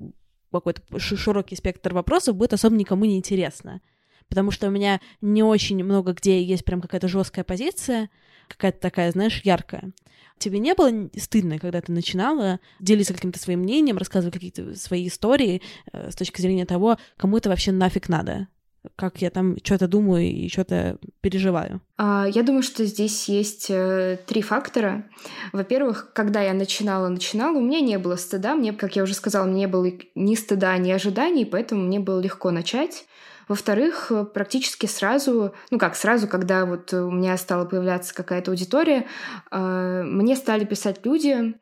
какой-то 0.59 0.81
широкий 0.99 1.55
спектр 1.55 1.93
вопросов, 1.93 2.35
будет 2.35 2.53
особо 2.53 2.75
никому 2.75 3.05
не 3.05 3.17
интересно. 3.17 3.81
Потому 4.27 4.51
что 4.51 4.67
у 4.67 4.71
меня 4.71 5.01
не 5.21 5.43
очень 5.43 5.83
много 5.83 6.13
где 6.13 6.41
есть 6.41 6.63
прям 6.63 6.81
какая-то 6.81 7.07
жесткая 7.07 7.43
позиция, 7.43 8.09
какая-то 8.47 8.79
такая, 8.79 9.11
знаешь, 9.11 9.41
яркая. 9.43 9.91
Тебе 10.37 10.59
не 10.59 10.73
было 10.73 11.09
стыдно, 11.17 11.59
когда 11.59 11.81
ты 11.81 11.91
начинала 11.91 12.59
делиться 12.79 13.13
каким-то 13.13 13.39
своим 13.39 13.59
мнением, 13.59 13.97
рассказывать 13.97 14.33
какие-то 14.33 14.75
свои 14.75 15.07
истории 15.07 15.61
э, 15.91 16.09
с 16.11 16.15
точки 16.15 16.41
зрения 16.41 16.65
того, 16.65 16.97
кому 17.17 17.37
это 17.37 17.49
вообще 17.49 17.71
нафиг 17.71 18.09
надо? 18.09 18.47
Как 18.95 19.21
я 19.21 19.29
там 19.29 19.57
что-то 19.63 19.87
думаю 19.87 20.25
и 20.25 20.49
что-то 20.49 20.97
переживаю? 21.21 21.81
А, 21.97 22.25
я 22.27 22.41
думаю, 22.43 22.63
что 22.63 22.85
здесь 22.85 23.29
есть 23.29 23.67
э, 23.69 24.17
три 24.25 24.41
фактора. 24.41 25.05
Во-первых, 25.53 26.11
когда 26.13 26.41
я 26.41 26.53
начинала, 26.53 27.07
начинала, 27.07 27.57
у 27.57 27.61
меня 27.61 27.79
не 27.79 27.97
было 27.99 28.15
стыда. 28.15 28.55
Мне, 28.55 28.73
как 28.73 28.95
я 28.95 29.03
уже 29.03 29.13
сказала, 29.13 29.45
мне 29.45 29.61
не 29.61 29.67
было 29.67 29.87
ни 30.15 30.35
стыда, 30.35 30.77
ни 30.77 30.91
ожиданий, 30.91 31.45
поэтому 31.45 31.83
мне 31.83 31.99
было 31.99 32.19
легко 32.19 32.49
начать. 32.49 33.05
Во-вторых, 33.47 34.11
э, 34.11 34.25
практически 34.25 34.87
сразу, 34.87 35.53
ну 35.69 35.77
как 35.77 35.95
сразу, 35.95 36.27
когда 36.27 36.65
вот 36.65 36.91
у 36.93 37.11
меня 37.11 37.37
стала 37.37 37.65
появляться 37.65 38.15
какая-то 38.15 38.49
аудитория, 38.51 39.05
э, 39.51 40.03
мне 40.03 40.35
стали 40.35 40.65
писать 40.65 41.05
люди 41.05 41.53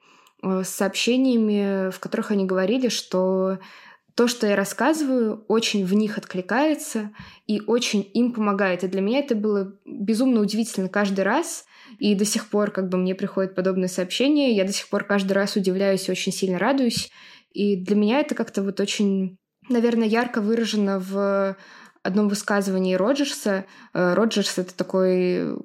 с 0.42 0.70
сообщениями, 0.70 1.92
в 1.92 2.00
которых 2.00 2.32
они 2.32 2.46
говорили, 2.46 2.88
что 2.88 3.60
то, 4.20 4.28
что 4.28 4.48
я 4.48 4.58
рассказываю, 4.58 5.46
очень 5.48 5.86
в 5.86 5.94
них 5.94 6.18
откликается 6.18 7.12
и 7.48 7.62
очень 7.66 8.06
им 8.14 8.34
помогает. 8.34 8.84
И 8.84 8.90
для 8.90 9.00
меня 9.00 9.20
это 9.20 9.34
было 9.34 9.72
безумно 9.86 10.42
удивительно 10.42 10.90
каждый 10.90 11.22
раз. 11.22 11.64
И 12.00 12.16
до 12.16 12.26
сих 12.26 12.50
пор 12.50 12.72
как 12.72 12.90
бы 12.90 12.98
мне 12.98 13.16
приходят 13.16 13.56
подобные 13.56 13.88
сообщения. 13.88 14.58
Я 14.58 14.66
до 14.66 14.74
сих 14.74 14.90
пор 14.90 15.06
каждый 15.06 15.32
раз 15.32 15.56
удивляюсь 15.56 16.10
и 16.10 16.12
очень 16.12 16.34
сильно 16.34 16.60
радуюсь. 16.60 17.10
И 17.54 17.78
для 17.78 17.96
меня 17.96 18.20
это 18.20 18.36
как-то 18.36 18.62
вот 18.62 18.82
очень, 18.82 19.38
наверное, 19.70 20.10
ярко 20.10 20.42
выражено 20.42 21.00
в 21.00 21.56
одном 22.04 22.28
высказывании 22.28 22.96
Роджерса. 22.96 23.68
Э, 23.94 24.16
Роджерс— 24.16 24.58
это 24.58 24.76
такой 24.76 25.56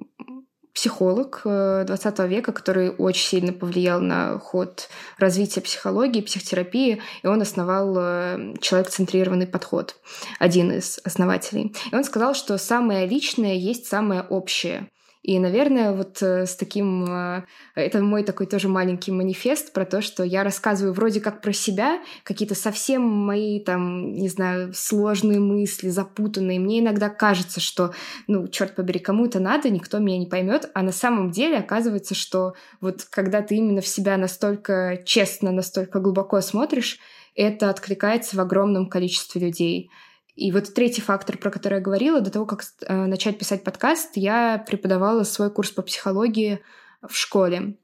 психолог 0.74 1.42
20 1.44 2.18
э, 2.18 2.28
века, 2.28 2.52
который 2.52 2.90
очень 2.90 3.26
сильно 3.26 3.52
повлиял 3.52 4.00
на 4.00 4.38
ход 4.38 4.88
развития 5.18 5.60
психологии, 5.60 6.20
психотерапии, 6.20 7.00
и 7.22 7.26
он 7.26 7.40
основал 7.40 7.94
э, 7.96 8.54
человек-центрированный 8.60 9.46
подход, 9.46 9.96
один 10.38 10.72
из 10.72 10.98
основателей. 11.04 11.74
И 11.90 11.94
он 11.94 12.04
сказал, 12.04 12.34
что 12.34 12.58
самое 12.58 13.06
личное 13.06 13.54
есть 13.54 13.86
самое 13.86 14.22
общее. 14.22 14.88
И, 15.24 15.38
наверное, 15.38 15.92
вот 15.92 16.20
э, 16.20 16.44
с 16.44 16.54
таким... 16.54 17.06
Э, 17.06 17.44
это 17.74 18.02
мой 18.02 18.24
такой 18.24 18.44
тоже 18.44 18.68
маленький 18.68 19.10
манифест 19.10 19.72
про 19.72 19.86
то, 19.86 20.02
что 20.02 20.22
я 20.22 20.44
рассказываю 20.44 20.92
вроде 20.92 21.18
как 21.22 21.40
про 21.40 21.54
себя, 21.54 22.02
какие-то 22.24 22.54
совсем 22.54 23.00
мои 23.00 23.58
там, 23.58 24.12
не 24.12 24.28
знаю, 24.28 24.74
сложные 24.74 25.40
мысли, 25.40 25.88
запутанные. 25.88 26.60
Мне 26.60 26.80
иногда 26.80 27.08
кажется, 27.08 27.58
что, 27.60 27.94
ну, 28.26 28.48
черт 28.48 28.74
побери, 28.74 29.00
кому 29.00 29.24
это 29.24 29.40
надо, 29.40 29.70
никто 29.70 29.98
меня 29.98 30.18
не 30.18 30.26
поймет. 30.26 30.70
А 30.74 30.82
на 30.82 30.92
самом 30.92 31.30
деле 31.30 31.56
оказывается, 31.56 32.14
что 32.14 32.52
вот 32.82 33.06
когда 33.08 33.40
ты 33.40 33.56
именно 33.56 33.80
в 33.80 33.88
себя 33.88 34.18
настолько 34.18 35.00
честно, 35.06 35.52
настолько 35.52 36.00
глубоко 36.00 36.42
смотришь, 36.42 36.98
это 37.34 37.70
откликается 37.70 38.36
в 38.36 38.40
огромном 38.40 38.90
количестве 38.90 39.40
людей. 39.40 39.90
И 40.34 40.50
вот 40.50 40.74
третий 40.74 41.00
фактор, 41.00 41.38
про 41.38 41.50
который 41.50 41.74
я 41.74 41.80
говорила, 41.80 42.20
до 42.20 42.30
того, 42.30 42.46
как 42.46 42.64
э, 42.86 43.06
начать 43.06 43.38
писать 43.38 43.62
подкаст, 43.62 44.12
я 44.16 44.64
преподавала 44.66 45.22
свой 45.22 45.50
курс 45.50 45.70
по 45.70 45.82
психологии 45.82 46.60
в 47.02 47.16
школе. 47.16 47.76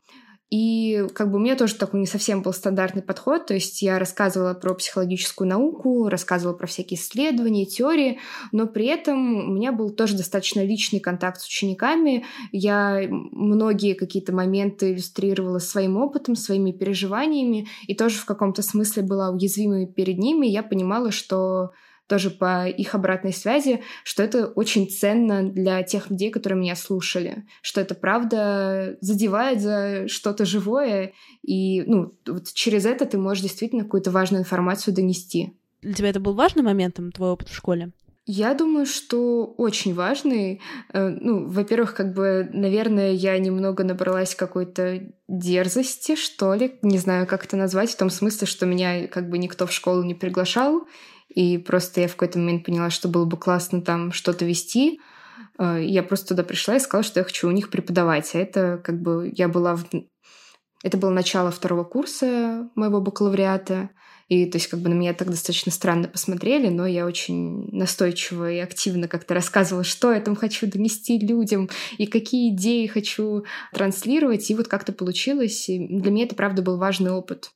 И 0.51 1.07
как 1.15 1.31
бы 1.31 1.37
у 1.37 1.41
меня 1.41 1.55
тоже 1.55 1.77
такой 1.77 2.01
не 2.01 2.07
совсем 2.07 2.43
был 2.43 2.53
стандартный 2.53 3.03
подход, 3.03 3.47
то 3.47 3.55
есть 3.55 3.83
я 3.83 4.01
рассказывала 4.01 4.53
про 4.53 4.75
психологическую 4.75 5.47
науку, 5.47 6.09
рассказывала 6.09 6.57
про 6.57 6.67
всякие 6.67 6.99
исследования, 6.99 7.67
теории, 7.67 8.19
но 8.51 8.67
при 8.67 8.87
этом 8.87 9.49
у 9.49 9.53
меня 9.53 9.71
был 9.71 9.91
тоже 9.91 10.17
достаточно 10.17 10.65
личный 10.65 10.99
контакт 10.99 11.41
с 11.41 11.47
учениками. 11.47 12.25
Я 12.51 13.07
многие 13.09 13.95
какие-то 13.95 14.35
моменты 14.35 14.91
иллюстрировала 14.91 15.61
своим 15.61 15.97
опытом, 15.97 16.35
своими 16.35 16.73
переживаниями, 16.73 17.69
и 17.87 17.95
тоже 17.95 18.19
в 18.19 18.25
каком-то 18.25 18.63
смысле 18.63 19.05
была 19.05 19.31
уязвимой 19.31 19.87
перед 19.87 20.19
ними. 20.19 20.49
Я 20.49 20.65
понимала, 20.65 21.13
что 21.13 21.71
тоже 22.11 22.31
по 22.31 22.67
их 22.67 22.97
обратной 22.97 23.33
связи, 23.33 23.83
что 24.03 24.25
это 24.25 24.49
очень 24.49 24.91
ценно 24.91 25.49
для 25.49 25.85
тех 25.85 26.11
людей, 26.11 26.31
которые 26.31 26.59
меня 26.59 26.75
слушали, 26.75 27.47
что 27.63 27.81
это 27.81 27.95
правда 27.95 28.99
задевает 29.01 29.61
за 29.61 30.09
что-то 30.09 30.45
живое, 30.45 31.13
и 31.43 31.83
ну, 31.83 32.13
вот 32.27 32.53
через 32.53 32.85
это 32.85 33.07
ты 33.07 33.17
можешь 33.17 33.45
действительно 33.45 33.85
какую-то 33.85 34.11
важную 34.11 34.41
информацию 34.41 34.93
донести. 34.93 35.57
Для 35.83 35.95
тебя 35.95 36.11
это 36.11 36.19
был 36.19 36.35
важным 36.35 36.65
моментом, 36.65 37.13
твой 37.13 37.31
опыт 37.31 37.49
в 37.49 37.55
школе? 37.55 37.93
Я 38.27 38.55
думаю, 38.55 38.87
что 38.87 39.45
очень 39.57 39.95
важный. 39.95 40.61
Э, 40.93 41.09
ну, 41.09 41.49
во-первых, 41.49 41.95
как 41.95 42.13
бы, 42.13 42.49
наверное, 42.53 43.13
я 43.13 43.39
немного 43.39 43.83
набралась 43.83 44.35
какой-то 44.35 45.01
дерзости, 45.27 46.17
что 46.17 46.55
ли, 46.55 46.79
не 46.83 46.99
знаю, 46.99 47.27
как 47.27 47.45
это 47.45 47.57
назвать, 47.57 47.91
в 47.91 47.97
том 47.97 48.11
смысле, 48.11 48.47
что 48.47 48.67
меня 48.67 49.07
как 49.07 49.31
бы 49.31 49.39
никто 49.39 49.67
в 49.67 49.73
школу 49.73 50.03
не 50.03 50.15
приглашал, 50.15 50.87
и 51.35 51.59
просто 51.59 52.01
я 52.01 52.09
в 52.09 52.13
какой-то 52.13 52.39
момент 52.39 52.65
поняла, 52.65 52.91
что 52.91 53.09
было 53.09 53.25
бы 53.25 53.37
классно 53.37 53.81
там 53.81 54.13
что-то 54.13 54.45
вести. 54.45 55.01
Э, 55.59 55.79
я 55.81 56.03
просто 56.03 56.29
туда 56.29 56.43
пришла 56.43 56.77
и 56.77 56.81
сказала, 56.81 57.05
что 57.05 57.21
я 57.21 57.25
хочу 57.25 57.49
у 57.49 57.53
них 57.53 57.71
преподавать. 57.71 58.35
А 58.35 58.39
это 58.39 58.81
как 58.83 59.01
бы 59.01 59.33
я 59.35 59.49
была 59.49 59.77
в... 59.77 59.85
Это 60.83 60.97
было 60.97 61.11
начало 61.11 61.51
второго 61.51 61.85
курса 61.85 62.69
моего 62.75 63.01
бакалавриата. 63.01 63.91
И 64.29 64.47
то 64.47 64.59
есть 64.59 64.69
как 64.69 64.81
бы 64.81 64.89
на 64.89 64.95
меня 64.95 65.13
так 65.13 65.29
достаточно 65.29 65.73
странно 65.73 66.07
посмотрели, 66.07 66.69
но 66.69 66.87
я 66.87 67.05
очень 67.05 67.69
настойчиво 67.73 68.51
и 68.51 68.59
активно 68.59 69.09
как-то 69.09 69.35
рассказывала, 69.35 69.83
что 69.83 70.13
я 70.13 70.21
там 70.21 70.37
хочу 70.37 70.69
донести 70.69 71.19
людям 71.19 71.69
и 71.99 72.07
какие 72.07 72.55
идеи 72.55 72.87
хочу 72.87 73.45
транслировать. 73.73 74.49
И 74.51 74.55
вот 74.55 74.69
как-то 74.69 74.93
получилось. 74.93 75.69
И 75.69 75.79
для 75.79 76.11
меня 76.11 76.25
это, 76.25 76.35
правда, 76.35 76.63
был 76.63 76.79
важный 76.79 77.13
опыт. 77.13 77.51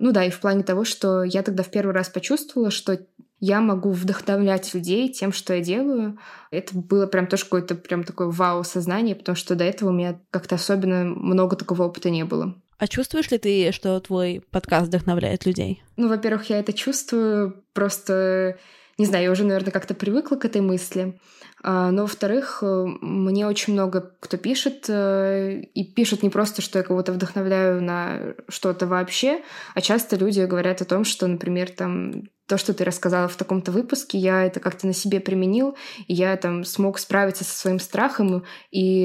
Ну 0.00 0.12
да, 0.12 0.24
и 0.24 0.30
в 0.30 0.40
плане 0.40 0.64
того, 0.64 0.84
что 0.84 1.22
я 1.22 1.42
тогда 1.42 1.62
в 1.62 1.70
первый 1.70 1.92
раз 1.92 2.08
почувствовала, 2.08 2.70
что 2.70 2.98
я 3.38 3.60
могу 3.60 3.90
вдохновлять 3.92 4.72
людей 4.72 5.12
тем, 5.12 5.30
что 5.30 5.54
я 5.54 5.60
делаю. 5.60 6.18
Это 6.50 6.76
было 6.76 7.06
прям 7.06 7.26
тоже 7.26 7.44
какое-то 7.44 7.74
прям 7.74 8.04
такое 8.04 8.28
вау-сознание, 8.28 9.14
потому 9.14 9.36
что 9.36 9.54
до 9.54 9.64
этого 9.64 9.90
у 9.90 9.92
меня 9.92 10.18
как-то 10.30 10.54
особенно 10.54 11.04
много 11.04 11.54
такого 11.54 11.82
опыта 11.82 12.08
не 12.08 12.24
было. 12.24 12.54
А 12.78 12.88
чувствуешь 12.88 13.30
ли 13.30 13.36
ты, 13.36 13.72
что 13.72 14.00
твой 14.00 14.42
подкаст 14.50 14.86
вдохновляет 14.86 15.44
людей? 15.44 15.82
Ну, 15.98 16.08
во-первых, 16.08 16.48
я 16.48 16.60
это 16.60 16.72
чувствую, 16.72 17.62
просто, 17.74 18.58
не 19.00 19.06
знаю, 19.06 19.24
я 19.24 19.30
уже, 19.30 19.44
наверное, 19.44 19.72
как-то 19.72 19.94
привыкла 19.94 20.36
к 20.36 20.44
этой 20.44 20.60
мысли. 20.60 21.18
А, 21.62 21.90
но, 21.90 22.02
во-вторых, 22.02 22.58
э, 22.62 22.84
мне 23.00 23.46
очень 23.46 23.72
много 23.72 24.14
кто 24.20 24.36
пишет, 24.36 24.84
э, 24.88 25.60
и 25.74 25.84
пишет 25.84 26.22
не 26.22 26.28
просто, 26.28 26.60
что 26.60 26.78
я 26.78 26.84
кого-то 26.84 27.12
вдохновляю 27.12 27.82
на 27.82 28.34
что-то 28.48 28.86
вообще, 28.86 29.40
а 29.74 29.80
часто 29.80 30.16
люди 30.16 30.40
говорят 30.42 30.82
о 30.82 30.84
том, 30.84 31.04
что, 31.04 31.26
например, 31.26 31.70
там 31.70 32.24
то, 32.46 32.58
что 32.58 32.74
ты 32.74 32.84
рассказала 32.84 33.28
в 33.28 33.36
таком-то 33.36 33.72
выпуске, 33.72 34.18
я 34.18 34.44
это 34.44 34.60
как-то 34.60 34.86
на 34.86 34.92
себе 34.92 35.20
применил, 35.20 35.76
и 36.06 36.12
я 36.12 36.36
там 36.36 36.64
смог 36.64 36.98
справиться 36.98 37.44
со 37.44 37.56
своим 37.56 37.78
страхом, 37.78 38.44
и 38.70 39.02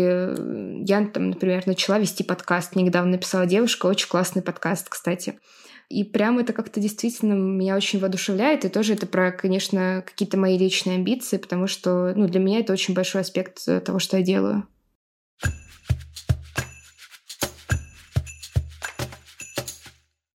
я 0.85 1.05
там, 1.05 1.29
например, 1.29 1.67
начала 1.67 1.99
вести 1.99 2.23
подкаст. 2.23 2.75
Недавно 2.75 3.11
написала 3.11 3.45
девушка, 3.45 3.85
очень 3.85 4.09
классный 4.09 4.41
подкаст, 4.41 4.89
кстати. 4.89 5.39
И 5.89 6.03
прям 6.03 6.39
это 6.39 6.51
как-то 6.51 6.79
действительно 6.79 7.33
меня 7.33 7.75
очень 7.75 7.99
воодушевляет. 7.99 8.65
И 8.65 8.69
тоже 8.69 8.93
это 8.93 9.05
про, 9.05 9.31
конечно, 9.31 10.03
какие-то 10.05 10.37
мои 10.37 10.57
личные 10.57 10.95
амбиции, 10.95 11.37
потому 11.37 11.67
что 11.67 12.13
ну, 12.15 12.27
для 12.27 12.39
меня 12.39 12.59
это 12.59 12.73
очень 12.73 12.93
большой 12.93 13.21
аспект 13.21 13.67
э, 13.67 13.79
того, 13.81 13.99
что 13.99 14.17
я 14.17 14.23
делаю. 14.23 14.67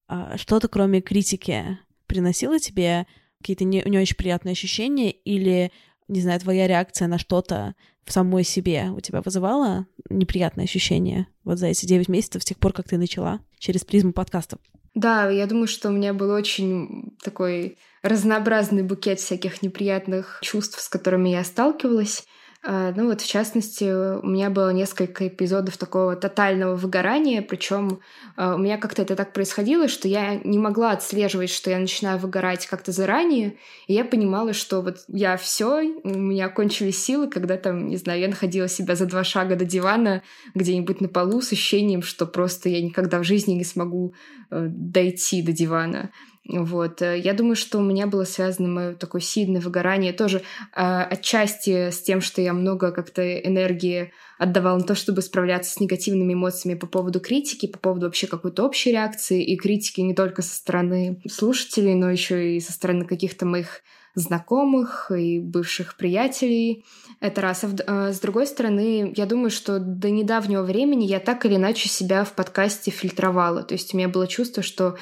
А 0.07 0.37
что-то 0.39 0.69
кроме 0.69 1.01
критики 1.01 1.79
приносило 2.07 2.59
тебе 2.59 3.07
какие-то 3.39 3.65
не, 3.65 3.83
не 3.87 3.99
очень 3.99 4.17
приятные 4.17 4.53
ощущения 4.53 5.11
или, 5.11 5.71
не 6.09 6.21
знаю, 6.21 6.41
твоя 6.41 6.67
реакция 6.67 7.09
на 7.09 7.19
что-то 7.19 7.75
в 8.05 8.13
самой 8.13 8.43
себе 8.43 8.91
у 8.91 9.01
тебя 9.01 9.23
вызывала 9.23 9.87
неприятные 10.09 10.65
ощущения 10.65 11.29
вот 11.45 11.59
за 11.59 11.69
эти 11.69 11.87
9 11.87 12.09
месяцев 12.09 12.43
с 12.43 12.45
тех 12.45 12.59
пор, 12.59 12.73
как 12.73 12.89
ты 12.89 12.99
начала 12.99 13.41
через 13.59 13.85
призму 13.85 14.13
подкастов? 14.13 14.59
Да, 14.95 15.31
я 15.31 15.47
думаю, 15.47 15.69
что 15.69 15.89
у 15.89 15.93
меня 15.93 16.13
был 16.13 16.31
очень 16.31 17.17
такой 17.23 17.79
разнообразный 18.03 18.83
букет 18.83 19.21
всяких 19.21 19.63
неприятных 19.63 20.41
чувств, 20.43 20.81
с 20.81 20.89
которыми 20.89 21.29
я 21.29 21.45
сталкивалась. 21.45 22.27
А, 22.63 22.93
ну 22.95 23.07
вот, 23.07 23.23
в 23.23 23.27
частности, 23.27 23.85
у 23.85 24.27
меня 24.27 24.51
было 24.51 24.71
несколько 24.71 25.29
эпизодов 25.29 25.79
такого 25.79 26.15
тотального 26.15 26.77
выгорания, 26.77 27.41
причем 27.41 28.01
а, 28.37 28.55
у 28.55 28.59
меня 28.59 28.77
как-то 28.77 29.01
это 29.01 29.17
так 29.17 29.33
происходило, 29.33 29.89
что 29.89 30.09
я 30.09 30.35
не 30.35 30.59
могла 30.59 30.91
отслеживать, 30.91 31.49
что 31.49 31.71
я 31.71 31.79
начинаю 31.79 32.19
выгорать 32.19 32.67
как-то 32.67 32.93
заранее, 32.93 33.57
и 33.87 33.95
я 33.95 34.05
понимала, 34.05 34.53
что 34.53 34.83
вот 34.83 34.99
я 35.09 35.39
все, 35.39 35.81
у 36.03 36.09
меня 36.09 36.51
кончились 36.51 37.03
силы, 37.03 37.29
когда 37.31 37.57
там, 37.57 37.89
не 37.89 37.97
знаю, 37.97 38.21
я 38.21 38.29
находила 38.29 38.69
себя 38.69 38.95
за 38.95 39.07
два 39.07 39.25
шага 39.25 39.57
до 39.57 39.65
дивана 39.65 40.23
где-нибудь 40.55 41.01
на 41.01 41.09
полу 41.09 41.41
с 41.41 41.53
ощущением, 41.53 42.03
что 42.03 42.27
просто 42.27 42.69
я 42.69 42.83
никогда 42.83 43.21
в 43.21 43.25
жизни 43.25 43.55
не 43.55 43.65
смогу 43.65 44.15
дойти 44.51 45.43
до 45.43 45.53
дивана. 45.53 46.11
Вот. 46.47 47.03
Э, 47.03 47.19
я 47.19 47.35
думаю, 47.35 47.57
что 47.57 47.79
у 47.79 47.83
меня 47.83 48.07
было 48.07 48.25
связано 48.25 48.69
мое 48.69 48.95
такое 48.95 49.21
сильное 49.21 49.61
выгорание 49.61 50.13
тоже 50.13 50.39
э, 50.39 51.03
отчасти 51.03 51.91
с 51.91 52.01
тем, 52.03 52.21
что 52.21 52.41
я 52.41 52.53
много 52.53 52.93
как-то 52.93 53.39
энергии 53.39 54.13
отдавала 54.39 54.79
на 54.79 54.85
то, 54.85 54.95
чтобы 54.95 55.23
справляться 55.23 55.73
с 55.73 55.81
негативными 55.81 56.33
эмоциями 56.33 56.79
по 56.79 56.87
поводу 56.87 57.21
критики, 57.21 57.67
по 57.67 57.79
поводу 57.79 58.07
вообще 58.07 58.27
какой-то 58.27 58.65
общей 58.65 58.91
реакции 58.91 59.45
и 59.45 59.57
критики 59.57 60.01
не 60.01 60.15
только 60.15 60.43
со 60.43 60.55
стороны 60.55 61.21
слушателей, 61.31 61.95
но 61.95 62.11
еще 62.11 62.57
и 62.57 62.61
со 62.61 62.73
стороны 62.73 63.05
каких-то 63.05 63.45
моих 63.45 63.83
знакомых 64.15 65.11
и 65.11 65.39
бывших 65.39 65.97
приятелей. 65.97 66.85
Это 67.21 67.41
раз. 67.41 67.65
А, 67.65 67.69
а 67.87 68.13
с 68.13 68.21
другой 68.21 68.47
стороны, 68.47 69.13
я 69.17 69.27
думаю, 69.27 69.51
что 69.51 69.79
до 69.79 70.11
недавнего 70.11 70.63
времени 70.63 71.05
я 71.05 71.21
так 71.21 71.45
или 71.47 71.57
иначе 71.57 71.89
себя 71.89 72.25
в 72.25 72.33
подкасте 72.33 72.91
фильтровала. 72.91 73.63
То 73.63 73.75
есть 73.75 73.95
у 73.95 73.97
меня 73.97 74.09
было 74.09 74.27
чувство, 74.27 74.63
что 74.63 74.97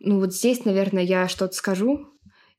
ну 0.00 0.20
вот 0.20 0.34
здесь, 0.34 0.64
наверное, 0.64 1.02
я 1.02 1.28
что-то 1.28 1.54
скажу, 1.54 2.08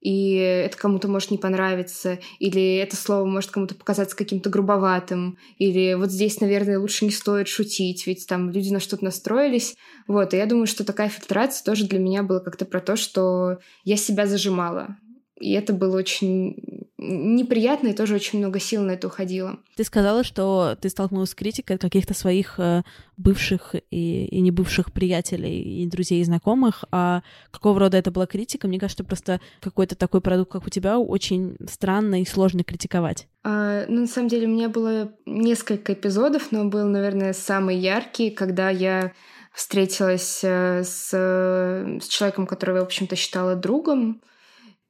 и 0.02 0.36
это 0.36 0.78
кому-то 0.78 1.08
может 1.08 1.32
не 1.32 1.38
понравиться, 1.38 2.20
или 2.40 2.78
это 2.78 2.96
слово 2.96 3.26
может 3.26 3.52
кому-то 3.52 3.76
показаться 3.76 4.16
каким-то 4.16 4.50
грубоватым, 4.50 5.38
или 5.58 5.94
вот 5.96 6.12
здесь, 6.12 6.40
наверное, 6.40 6.80
лучше 6.80 7.06
не 7.06 7.12
стоит 7.12 7.48
шутить, 7.48 8.08
ведь 8.08 8.26
там 8.28 8.50
люди 8.50 8.72
на 8.72 8.80
что-то 8.80 9.04
настроились. 9.04 9.76
Вот, 10.08 10.34
и 10.34 10.38
я 10.38 10.46
думаю, 10.46 10.68
что 10.68 10.86
такая 10.86 11.10
фильтрация 11.10 11.66
тоже 11.66 11.86
для 11.86 12.00
меня 12.00 12.24
была 12.24 12.40
как-то 12.40 12.66
про 12.66 12.80
то, 12.80 12.96
что 12.96 13.58
я 13.84 13.98
себя 13.98 14.26
зажимала. 14.26 14.98
И 15.40 15.54
это 15.54 15.74
было 15.74 15.98
очень 15.98 16.90
неприятно, 16.98 17.88
и 17.88 17.94
тоже 17.94 18.16
очень 18.16 18.40
много 18.40 18.60
сил 18.60 18.82
на 18.84 18.92
это 18.92 19.08
уходило. 19.08 19.60
Ты 19.76 19.84
сказала, 19.84 20.24
что 20.24 20.78
ты 20.82 20.90
столкнулась 20.90 21.30
с 21.30 21.36
критикой 21.36 21.78
от 21.78 21.82
каких-то 21.82 22.14
своих 22.14 22.60
э, 22.60 22.84
бывших 23.16 23.76
и, 23.90 24.26
и 24.26 24.42
не 24.42 24.52
бывших 24.52 24.92
приятелей, 24.92 25.84
и 25.84 25.88
друзей, 25.88 26.22
и 26.22 26.26
знакомых. 26.26 26.84
А 26.92 27.24
какого 27.52 27.80
рода 27.80 27.98
это 27.98 28.12
была 28.12 28.26
критика? 28.26 28.68
Мне 28.68 28.80
кажется, 28.80 29.06
просто 29.06 29.40
какой-то 29.62 29.96
такой 29.96 30.20
продукт, 30.20 30.52
как 30.52 30.68
у 30.68 30.70
тебя, 30.70 31.00
очень 31.00 31.56
странно 31.70 32.22
и 32.22 32.26
сложно 32.26 32.64
критиковать. 32.64 33.28
А, 33.44 33.86
ну, 33.88 34.02
на 34.02 34.08
самом 34.08 34.28
деле, 34.28 34.48
у 34.48 34.52
меня 34.52 34.68
было 34.68 35.14
несколько 35.26 35.94
эпизодов, 35.94 36.52
но 36.52 36.66
был, 36.66 36.86
наверное, 36.86 37.32
самый 37.32 37.78
яркий, 37.78 38.30
когда 38.30 38.70
я 38.70 39.14
встретилась 39.54 40.42
э, 40.44 40.84
с, 40.84 41.12
с 41.12 42.08
человеком, 42.08 42.46
которого 42.46 42.78
я, 42.78 42.82
в 42.84 42.86
общем-то, 42.86 43.16
считала 43.16 43.56
другом, 43.56 44.22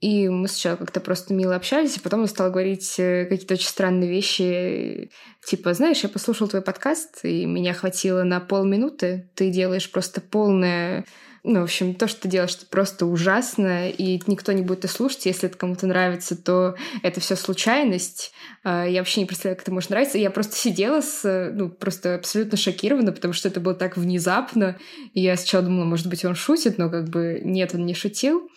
и 0.02 0.30
мы 0.30 0.48
сначала 0.48 0.78
как-то 0.78 1.02
просто 1.02 1.34
мило 1.34 1.56
общались, 1.56 1.98
а 1.98 2.02
потом 2.02 2.22
он 2.22 2.28
стал 2.28 2.52
говорить 2.52 2.96
э, 3.00 3.26
какие-то 3.26 3.56
очень 3.56 3.68
странные 3.68 4.10
вещи. 4.10 5.12
Типа, 5.46 5.74
знаешь, 5.74 6.04
я 6.04 6.10
послушал 6.10 6.48
твой 6.48 6.62
подкаст, 6.62 7.20
и 7.24 7.46
меня 7.46 7.74
хватило 7.74 8.24
на 8.24 8.40
полминуты. 8.40 9.30
Ты 9.36 9.50
делаешь 9.50 9.92
просто 9.92 10.22
полное... 10.22 11.06
Ну, 11.44 11.62
в 11.62 11.64
общем, 11.64 11.96
то, 11.96 12.08
что 12.08 12.22
ты 12.22 12.28
делаешь, 12.28 12.58
просто 12.70 13.06
ужасно, 13.06 13.90
и 13.90 14.22
никто 14.28 14.52
не 14.52 14.62
будет 14.62 14.80
это 14.80 14.90
слушать. 14.90 15.26
Если 15.26 15.48
это 15.48 15.58
кому-то 15.58 15.88
нравится, 15.88 16.36
то 16.36 16.76
это 17.02 17.22
все 17.22 17.38
случайность. 17.38 18.34
А, 18.64 18.86
я 18.86 19.00
вообще 19.00 19.22
не 19.22 19.26
представляю, 19.26 19.56
как 19.56 19.64
это 19.64 19.74
может 19.74 19.90
нравиться. 19.90 20.18
Я 20.18 20.32
просто 20.32 20.56
сидела 20.56 21.02
с, 21.02 21.52
ну, 21.54 21.70
просто 21.70 22.16
абсолютно 22.16 22.58
шокирована, 22.58 23.14
потому 23.14 23.34
что 23.34 23.48
это 23.48 23.62
было 23.62 23.74
так 23.74 23.96
внезапно. 23.98 24.78
И 25.14 25.22
я 25.22 25.36
сначала 25.38 25.64
думала, 25.64 25.86
может 25.86 26.08
быть, 26.08 26.24
он 26.24 26.36
шутит, 26.36 26.78
но 26.78 26.90
как 26.90 27.10
бы 27.10 27.42
нет, 27.44 27.74
он 27.74 27.86
не 27.86 27.94
шутил. 27.94 28.50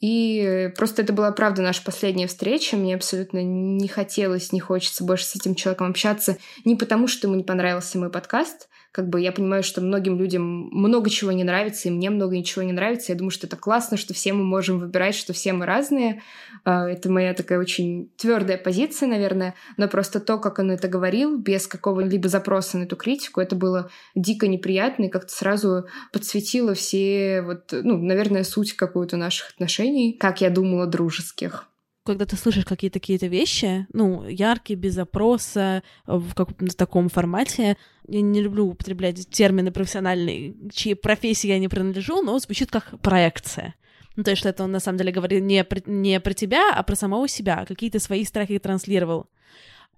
И 0.00 0.72
просто 0.76 1.02
это 1.02 1.12
была, 1.12 1.32
правда, 1.32 1.62
наша 1.62 1.82
последняя 1.82 2.28
встреча. 2.28 2.76
Мне 2.76 2.94
абсолютно 2.94 3.42
не 3.42 3.88
хотелось, 3.88 4.52
не 4.52 4.60
хочется 4.60 5.04
больше 5.04 5.24
с 5.24 5.34
этим 5.34 5.54
человеком 5.54 5.90
общаться. 5.90 6.38
Не 6.64 6.76
потому, 6.76 7.08
что 7.08 7.26
ему 7.26 7.36
не 7.36 7.44
понравился 7.44 7.98
мой 7.98 8.10
подкаст, 8.10 8.68
как 8.92 9.08
бы 9.08 9.20
я 9.20 9.32
понимаю, 9.32 9.62
что 9.62 9.80
многим 9.80 10.18
людям 10.18 10.42
много 10.42 11.10
чего 11.10 11.30
не 11.32 11.44
нравится, 11.44 11.88
и 11.88 11.90
мне 11.90 12.10
много 12.10 12.36
ничего 12.36 12.62
не 12.62 12.72
нравится. 12.72 13.12
Я 13.12 13.18
думаю, 13.18 13.30
что 13.30 13.46
это 13.46 13.56
классно, 13.56 13.96
что 13.96 14.14
все 14.14 14.32
мы 14.32 14.44
можем 14.44 14.78
выбирать, 14.78 15.14
что 15.14 15.32
все 15.32 15.52
мы 15.52 15.66
разные. 15.66 16.22
А, 16.64 16.88
это 16.88 17.10
моя 17.10 17.34
такая 17.34 17.58
очень 17.58 18.10
твердая 18.16 18.56
позиция, 18.56 19.08
наверное. 19.08 19.54
Но 19.76 19.88
просто 19.88 20.20
то, 20.20 20.38
как 20.38 20.58
он 20.58 20.70
это 20.70 20.88
говорил, 20.88 21.36
без 21.36 21.66
какого-либо 21.66 22.28
запроса 22.28 22.78
на 22.78 22.84
эту 22.84 22.96
критику, 22.96 23.40
это 23.40 23.56
было 23.56 23.90
дико 24.14 24.48
неприятно 24.48 25.04
и 25.04 25.10
как-то 25.10 25.32
сразу 25.32 25.86
подсветило 26.12 26.74
все, 26.74 27.42
вот, 27.42 27.72
ну, 27.72 27.98
наверное, 27.98 28.44
суть 28.44 28.72
какую-то 28.72 29.16
наших 29.16 29.50
отношений, 29.50 30.16
как 30.18 30.40
я 30.40 30.50
думала, 30.50 30.86
дружеских 30.86 31.68
когда 32.08 32.24
ты 32.24 32.36
слышишь 32.36 32.64
какие-то 32.64 33.00
какие-то 33.00 33.26
вещи, 33.26 33.86
ну, 33.92 34.26
яркие, 34.26 34.78
без 34.78 34.94
запроса, 34.94 35.82
в 36.06 36.32
каком-то 36.34 36.74
таком 36.74 37.10
формате, 37.10 37.76
я 38.08 38.22
не 38.22 38.40
люблю 38.40 38.68
употреблять 38.68 39.28
термины 39.28 39.70
профессиональные, 39.70 40.54
чьи 40.72 40.94
профессии 40.94 41.48
я 41.48 41.58
не 41.58 41.68
принадлежу, 41.68 42.22
но 42.22 42.38
звучит 42.38 42.70
как 42.70 42.98
проекция. 43.02 43.74
Ну, 44.16 44.24
то 44.24 44.30
есть, 44.30 44.40
что 44.40 44.48
это 44.48 44.64
он 44.64 44.72
на 44.72 44.80
самом 44.80 44.96
деле 44.96 45.12
говорит 45.12 45.42
не 45.42 45.62
про, 45.64 45.82
не 45.84 46.18
про 46.18 46.32
тебя, 46.32 46.72
а 46.74 46.82
про 46.82 46.96
самого 46.96 47.28
себя, 47.28 47.66
какие-то 47.68 48.00
свои 48.00 48.24
страхи 48.24 48.58
транслировал. 48.58 49.26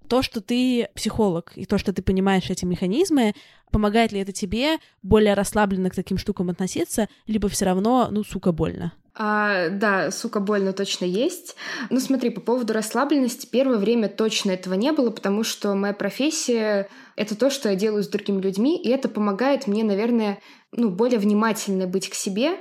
То, 0.09 0.23
что 0.23 0.41
ты 0.41 0.89
психолог, 0.97 1.53
и 1.55 1.65
то, 1.65 1.79
что 1.79 1.93
ты 1.93 2.03
понимаешь 2.03 2.51
эти 2.51 2.65
механизмы, 2.65 3.35
помогает 3.71 4.11
ли 4.11 4.19
это 4.19 4.33
тебе 4.33 4.79
более 5.05 5.35
расслабленно 5.35 5.91
к 5.91 5.95
таким 5.95 6.19
штукам 6.19 6.51
относиться, 6.51 7.09
либо 7.29 7.49
все 7.49 7.67
равно, 7.67 8.09
ну, 8.11 8.25
сука, 8.25 8.51
больно? 8.51 8.95
А, 9.23 9.69
да, 9.69 10.11
сука, 10.11 10.41
больно 10.41 10.73
точно 10.73 11.05
есть. 11.05 11.55
Ну, 11.91 12.01
смотри, 12.01 12.31
по 12.31 12.41
поводу 12.41 12.73
расслабленности, 12.73 13.45
первое 13.45 13.77
время 13.77 14.09
точно 14.09 14.53
этого 14.53 14.73
не 14.73 14.93
было, 14.93 15.11
потому 15.11 15.45
что 15.45 15.75
моя 15.75 15.93
профессия— 15.93 16.89
это 17.17 17.37
то, 17.37 17.51
что 17.51 17.69
я 17.69 17.75
делаю 17.75 18.03
с 18.03 18.09
другими 18.09 18.41
людьми, 18.41 18.81
и 18.83 18.89
это 18.89 19.11
помогает 19.11 19.67
мне, 19.67 19.85
наверное, 19.85 20.39
ну, 20.73 20.89
более 20.89 21.19
внимательно 21.19 21.87
быть 21.87 22.09
к 22.09 22.15
себе, 22.15 22.53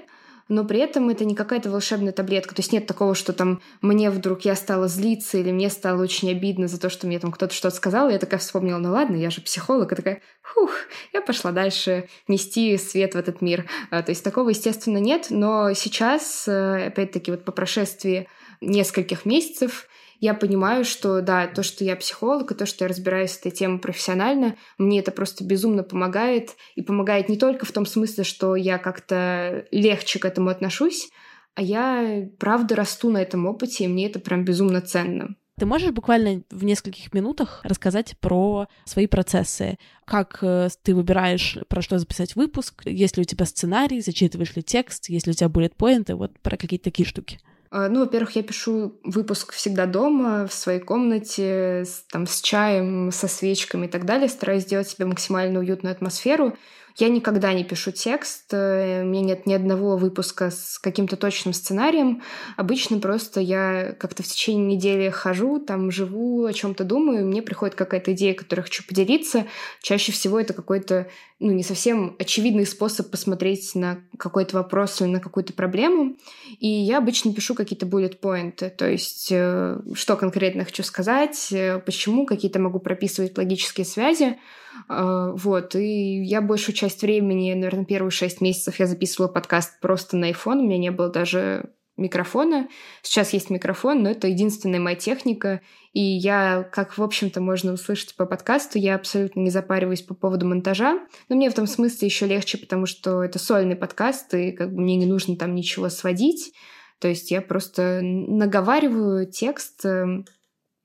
но 0.49 0.65
при 0.65 0.79
этом 0.79 1.09
это 1.09 1.25
не 1.25 1.35
какая-то 1.35 1.69
волшебная 1.69 2.11
таблетка. 2.11 2.55
То 2.55 2.59
есть 2.59 2.73
нет 2.73 2.87
такого, 2.87 3.13
что 3.13 3.33
там 3.33 3.61
мне 3.81 4.09
вдруг 4.09 4.41
я 4.41 4.55
стала 4.55 4.87
злиться 4.87 5.37
или 5.37 5.51
мне 5.51 5.69
стало 5.69 6.01
очень 6.01 6.31
обидно 6.31 6.67
за 6.67 6.79
то, 6.79 6.89
что 6.89 7.05
мне 7.05 7.19
там 7.19 7.31
кто-то 7.31 7.53
что-то 7.53 7.75
сказал. 7.75 8.09
И 8.09 8.13
я 8.13 8.19
такая 8.19 8.39
вспомнила, 8.39 8.79
ну 8.79 8.91
ладно, 8.91 9.15
я 9.15 9.29
же 9.29 9.41
психолог. 9.41 9.91
И 9.91 9.95
такая, 9.95 10.21
фух, 10.41 10.71
я 11.13 11.21
пошла 11.21 11.51
дальше 11.51 12.09
нести 12.27 12.75
свет 12.77 13.13
в 13.13 13.17
этот 13.17 13.41
мир. 13.41 13.69
А, 13.91 14.01
то 14.01 14.11
есть 14.11 14.23
такого, 14.23 14.49
естественно, 14.49 14.97
нет. 14.97 15.27
Но 15.29 15.73
сейчас, 15.73 16.47
э, 16.47 16.87
опять-таки, 16.87 17.29
вот 17.29 17.45
по 17.45 17.51
прошествии 17.51 18.27
нескольких 18.59 19.25
месяцев 19.25 19.87
я 20.19 20.33
понимаю, 20.33 20.83
что 20.85 21.21
да, 21.21 21.47
то, 21.47 21.63
что 21.63 21.83
я 21.83 21.95
психолог, 21.95 22.51
и 22.51 22.55
то, 22.55 22.65
что 22.65 22.83
я 22.83 22.89
разбираюсь 22.89 23.31
с 23.31 23.37
этой 23.39 23.51
темой 23.51 23.79
профессионально, 23.79 24.55
мне 24.77 24.99
это 24.99 25.11
просто 25.11 25.43
безумно 25.43 25.83
помогает. 25.83 26.55
И 26.75 26.81
помогает 26.81 27.29
не 27.29 27.37
только 27.37 27.65
в 27.65 27.71
том 27.71 27.85
смысле, 27.85 28.23
что 28.23 28.55
я 28.55 28.77
как-то 28.77 29.65
легче 29.71 30.19
к 30.19 30.25
этому 30.25 30.49
отношусь, 30.49 31.09
а 31.55 31.61
я 31.61 32.27
правда 32.37 32.75
расту 32.75 33.09
на 33.09 33.21
этом 33.21 33.45
опыте, 33.45 33.85
и 33.85 33.87
мне 33.87 34.07
это 34.07 34.19
прям 34.19 34.43
безумно 34.43 34.81
ценно. 34.81 35.35
Ты 35.57 35.65
можешь 35.65 35.91
буквально 35.91 36.43
в 36.49 36.63
нескольких 36.63 37.13
минутах 37.13 37.59
рассказать 37.63 38.15
про 38.21 38.67
свои 38.85 39.07
процессы? 39.07 39.77
Как 40.05 40.39
э, 40.41 40.69
ты 40.81 40.95
выбираешь, 40.95 41.57
про 41.67 41.81
что 41.81 41.99
записать 41.99 42.37
выпуск? 42.37 42.83
Есть 42.85 43.17
ли 43.17 43.21
у 43.21 43.25
тебя 43.25 43.45
сценарий? 43.45 43.99
Зачитываешь 43.99 44.55
ли 44.55 44.63
текст? 44.63 45.09
Есть 45.09 45.27
ли 45.27 45.31
у 45.31 45.33
тебя 45.33 45.49
bullet 45.49 45.73
поинты? 45.75 46.15
Вот 46.15 46.39
про 46.39 46.55
какие-то 46.55 46.85
такие 46.85 47.05
штуки. 47.05 47.41
А, 47.71 47.87
ну, 47.87 47.99
во-первых, 48.01 48.35
я 48.35 48.43
пишу 48.43 48.99
выпуск 49.03 49.53
всегда 49.53 49.85
дома, 49.85 50.47
в 50.47 50.53
своей 50.53 50.79
комнате, 50.79 51.83
с, 51.85 52.03
там, 52.11 52.25
с 52.25 52.41
чаем, 52.41 53.11
со 53.11 53.27
свечками 53.27 53.85
и 53.85 53.89
так 53.89 54.05
далее. 54.05 54.27
Стараюсь 54.27 54.63
сделать 54.63 54.89
себе 54.89 55.05
максимально 55.05 55.59
уютную 55.59 55.93
атмосферу. 55.93 56.57
Я 56.99 57.07
никогда 57.07 57.53
не 57.53 57.63
пишу 57.63 57.91
текст, 57.91 58.53
э, 58.53 59.03
у 59.03 59.05
меня 59.05 59.21
нет 59.21 59.45
ни 59.45 59.53
одного 59.53 59.95
выпуска 59.95 60.51
с 60.51 60.77
каким-то 60.79 61.15
точным 61.15 61.53
сценарием. 61.53 62.21
Обычно 62.57 62.99
просто 62.99 63.39
я 63.39 63.95
как-то 63.97 64.21
в 64.21 64.27
течение 64.27 64.75
недели 64.75 65.09
хожу, 65.09 65.59
там 65.59 65.91
живу, 65.91 66.43
о 66.43 66.51
чем-то 66.51 66.83
думаю, 66.83 67.25
мне 67.25 67.41
приходит 67.41 67.75
какая-то 67.75 68.11
идея, 68.11 68.33
которой 68.33 68.61
хочу 68.61 68.83
поделиться. 68.85 69.45
Чаще 69.81 70.11
всего 70.11 70.41
это 70.41 70.53
какой-то 70.53 71.07
ну, 71.39 71.51
не 71.51 71.63
совсем 71.63 72.17
очевидный 72.19 72.65
способ 72.65 73.09
посмотреть 73.09 73.75
на 73.75 74.01
какой-то 74.17 74.57
вопрос 74.57 74.99
или 74.99 75.07
на 75.07 75.21
какую-то 75.21 75.53
проблему. 75.53 76.17
И 76.59 76.67
я 76.67 76.97
обычно 76.97 77.33
пишу 77.33 77.55
какие-то 77.55 77.85
bullet 77.85 78.19
points, 78.19 78.69
то 78.71 78.89
есть 78.89 79.29
э, 79.31 79.79
что 79.93 80.17
конкретно 80.17 80.65
хочу 80.65 80.83
сказать, 80.83 81.47
э, 81.53 81.79
почему, 81.79 82.25
какие-то 82.25 82.59
могу 82.59 82.79
прописывать 82.79 83.37
логические 83.37 83.85
связи. 83.85 84.37
Э, 84.87 85.31
вот, 85.35 85.75
и 85.75 86.23
я 86.23 86.41
большую 86.41 86.75
часть 86.75 87.01
времени, 87.01 87.53
наверное, 87.53 87.85
первые 87.85 88.11
шесть 88.11 88.41
месяцев 88.41 88.79
я 88.79 88.85
записывала 88.85 89.27
подкаст 89.27 89.79
просто 89.81 90.17
на 90.17 90.29
iPhone, 90.29 90.59
у 90.59 90.63
меня 90.63 90.77
не 90.77 90.91
было 90.91 91.09
даже 91.09 91.71
микрофона. 91.99 92.67
Сейчас 93.03 93.33
есть 93.33 93.49
микрофон, 93.49 94.01
но 94.03 94.09
это 94.09 94.27
единственная 94.27 94.79
моя 94.79 94.95
техника. 94.95 95.61
И 95.93 96.01
я, 96.01 96.63
как, 96.63 96.97
в 96.97 97.03
общем-то, 97.03 97.41
можно 97.41 97.73
услышать 97.73 98.15
по 98.15 98.25
подкасту, 98.25 98.79
я 98.79 98.95
абсолютно 98.95 99.41
не 99.41 99.49
запариваюсь 99.49 100.01
по 100.01 100.15
поводу 100.15 100.47
монтажа. 100.47 100.99
Но 101.27 101.35
мне 101.35 101.49
в 101.49 101.53
этом 101.53 101.67
смысле 101.67 102.07
еще 102.07 102.25
легче, 102.25 102.57
потому 102.57 102.85
что 102.85 103.23
это 103.23 103.37
сольный 103.37 103.75
подкаст, 103.75 104.33
и 104.33 104.51
как 104.51 104.73
бы 104.73 104.81
мне 104.81 104.95
не 104.95 105.05
нужно 105.05 105.35
там 105.35 105.53
ничего 105.53 105.89
сводить. 105.89 106.53
То 106.99 107.07
есть 107.07 107.31
я 107.31 107.41
просто 107.41 107.99
наговариваю 108.01 109.29
текст 109.29 109.85
эм, 109.85 110.25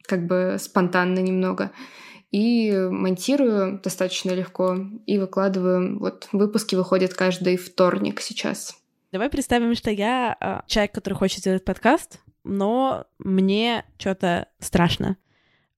как 0.06 0.26
бы 0.26 0.56
спонтанно 0.60 1.18
немного 1.18 1.72
и 2.34 2.72
монтирую 2.90 3.80
достаточно 3.80 4.32
легко 4.32 4.76
и 5.06 5.18
выкладываю. 5.18 6.00
Вот 6.00 6.26
выпуски 6.32 6.74
выходят 6.74 7.14
каждый 7.14 7.56
вторник 7.56 8.20
сейчас. 8.20 8.76
Давай 9.12 9.30
представим, 9.30 9.76
что 9.76 9.92
я 9.92 10.36
э, 10.40 10.66
человек, 10.66 10.92
который 10.92 11.14
хочет 11.14 11.38
сделать 11.38 11.64
подкаст, 11.64 12.18
но 12.42 13.06
мне 13.20 13.84
что-то 13.98 14.48
страшно. 14.58 15.16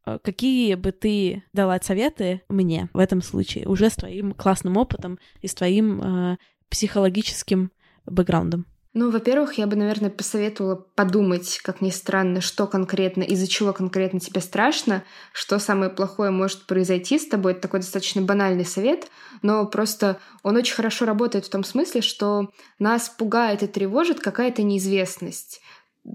А, 0.06 0.18
какие 0.18 0.76
бы 0.76 0.92
ты 0.92 1.42
дала 1.52 1.78
советы 1.82 2.40
мне 2.48 2.88
в 2.94 3.00
этом 3.00 3.20
случае, 3.20 3.68
уже 3.68 3.90
с 3.90 3.96
твоим 3.96 4.32
классным 4.32 4.78
опытом 4.78 5.18
и 5.42 5.48
с 5.48 5.54
твоим 5.54 6.00
э, 6.00 6.36
психологическим 6.70 7.70
бэкграундом? 8.06 8.64
Ну, 8.98 9.10
во-первых, 9.10 9.58
я 9.58 9.66
бы, 9.66 9.76
наверное, 9.76 10.08
посоветовала 10.08 10.74
подумать, 10.74 11.60
как 11.62 11.82
ни 11.82 11.90
странно, 11.90 12.40
что 12.40 12.66
конкретно, 12.66 13.24
из-за 13.24 13.46
чего 13.46 13.74
конкретно 13.74 14.20
тебе 14.20 14.40
страшно, 14.40 15.04
что 15.34 15.58
самое 15.58 15.90
плохое 15.90 16.30
может 16.30 16.66
произойти 16.66 17.18
с 17.18 17.28
тобой. 17.28 17.52
Это 17.52 17.60
такой 17.60 17.80
достаточно 17.80 18.22
банальный 18.22 18.64
совет, 18.64 19.08
но 19.42 19.66
просто 19.66 20.18
он 20.42 20.56
очень 20.56 20.74
хорошо 20.74 21.04
работает 21.04 21.44
в 21.44 21.50
том 21.50 21.62
смысле, 21.62 22.00
что 22.00 22.48
нас 22.78 23.10
пугает 23.10 23.62
и 23.62 23.66
тревожит 23.66 24.20
какая-то 24.20 24.62
неизвестность. 24.62 25.60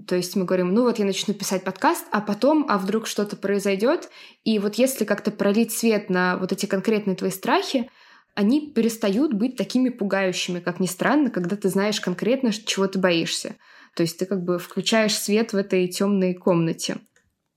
То 0.08 0.16
есть 0.16 0.34
мы 0.34 0.44
говорим, 0.44 0.74
ну 0.74 0.82
вот 0.82 0.98
я 0.98 1.04
начну 1.04 1.34
писать 1.34 1.62
подкаст, 1.62 2.04
а 2.10 2.20
потом, 2.20 2.66
а 2.68 2.78
вдруг 2.78 3.06
что-то 3.06 3.36
произойдет. 3.36 4.08
И 4.42 4.58
вот 4.58 4.74
если 4.74 5.04
как-то 5.04 5.30
пролить 5.30 5.70
свет 5.70 6.10
на 6.10 6.36
вот 6.36 6.50
эти 6.50 6.66
конкретные 6.66 7.14
твои 7.14 7.30
страхи, 7.30 7.88
они 8.34 8.70
перестают 8.72 9.34
быть 9.34 9.56
такими 9.56 9.88
пугающими, 9.88 10.60
как 10.60 10.80
ни 10.80 10.86
странно, 10.86 11.30
когда 11.30 11.56
ты 11.56 11.68
знаешь 11.68 12.00
конкретно, 12.00 12.52
чего 12.52 12.86
ты 12.86 12.98
боишься. 12.98 13.56
То 13.94 14.02
есть 14.02 14.18
ты 14.18 14.26
как 14.26 14.42
бы 14.42 14.58
включаешь 14.58 15.16
свет 15.16 15.52
в 15.52 15.56
этой 15.56 15.86
темной 15.88 16.34
комнате. 16.34 16.96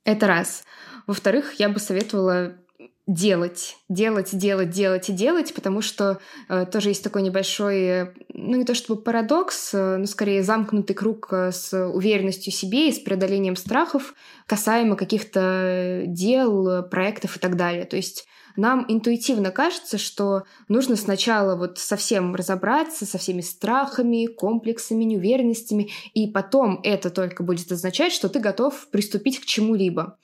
Это 0.03 0.27
раз. 0.27 0.63
Во-вторых, 1.07 1.53
я 1.59 1.69
бы 1.69 1.79
советовала 1.79 2.57
делать, 3.07 3.77
делать, 3.87 4.35
делать, 4.35 4.71
делать 4.71 5.09
и 5.09 5.13
делать, 5.13 5.53
потому 5.53 5.81
что 5.81 6.19
э, 6.49 6.65
тоже 6.65 6.89
есть 6.89 7.03
такой 7.03 7.21
небольшой, 7.21 8.13
ну 8.33 8.55
не 8.55 8.65
то 8.65 8.73
чтобы 8.73 9.01
парадокс, 9.01 9.73
э, 9.75 9.97
но 9.97 10.05
скорее 10.07 10.41
замкнутый 10.41 10.95
круг 10.95 11.27
э, 11.31 11.51
с 11.51 11.71
уверенностью 11.87 12.51
в 12.51 12.55
себе 12.55 12.89
и 12.89 12.91
с 12.91 12.97
преодолением 12.97 13.55
страхов 13.55 14.15
касаемо 14.47 14.95
каких-то 14.95 16.03
дел, 16.07 16.83
проектов 16.89 17.37
и 17.37 17.39
так 17.39 17.55
далее. 17.55 17.85
То 17.85 17.95
есть 17.95 18.25
нам 18.55 18.85
интуитивно 18.87 19.51
кажется, 19.51 19.97
что 19.97 20.43
нужно 20.67 20.95
сначала 20.95 21.55
вот 21.55 21.77
совсем 21.77 22.35
разобраться 22.35 23.05
со 23.05 23.17
всеми 23.17 23.41
страхами, 23.41 24.27
комплексами, 24.27 25.03
неуверенностями, 25.03 25.91
и 26.13 26.27
потом 26.27 26.79
это 26.83 27.09
только 27.09 27.43
будет 27.43 27.71
означать, 27.71 28.13
что 28.13 28.29
ты 28.29 28.39
готов 28.39 28.87
приступить 28.89 29.39
к 29.39 29.45
чему-либо. 29.45 30.17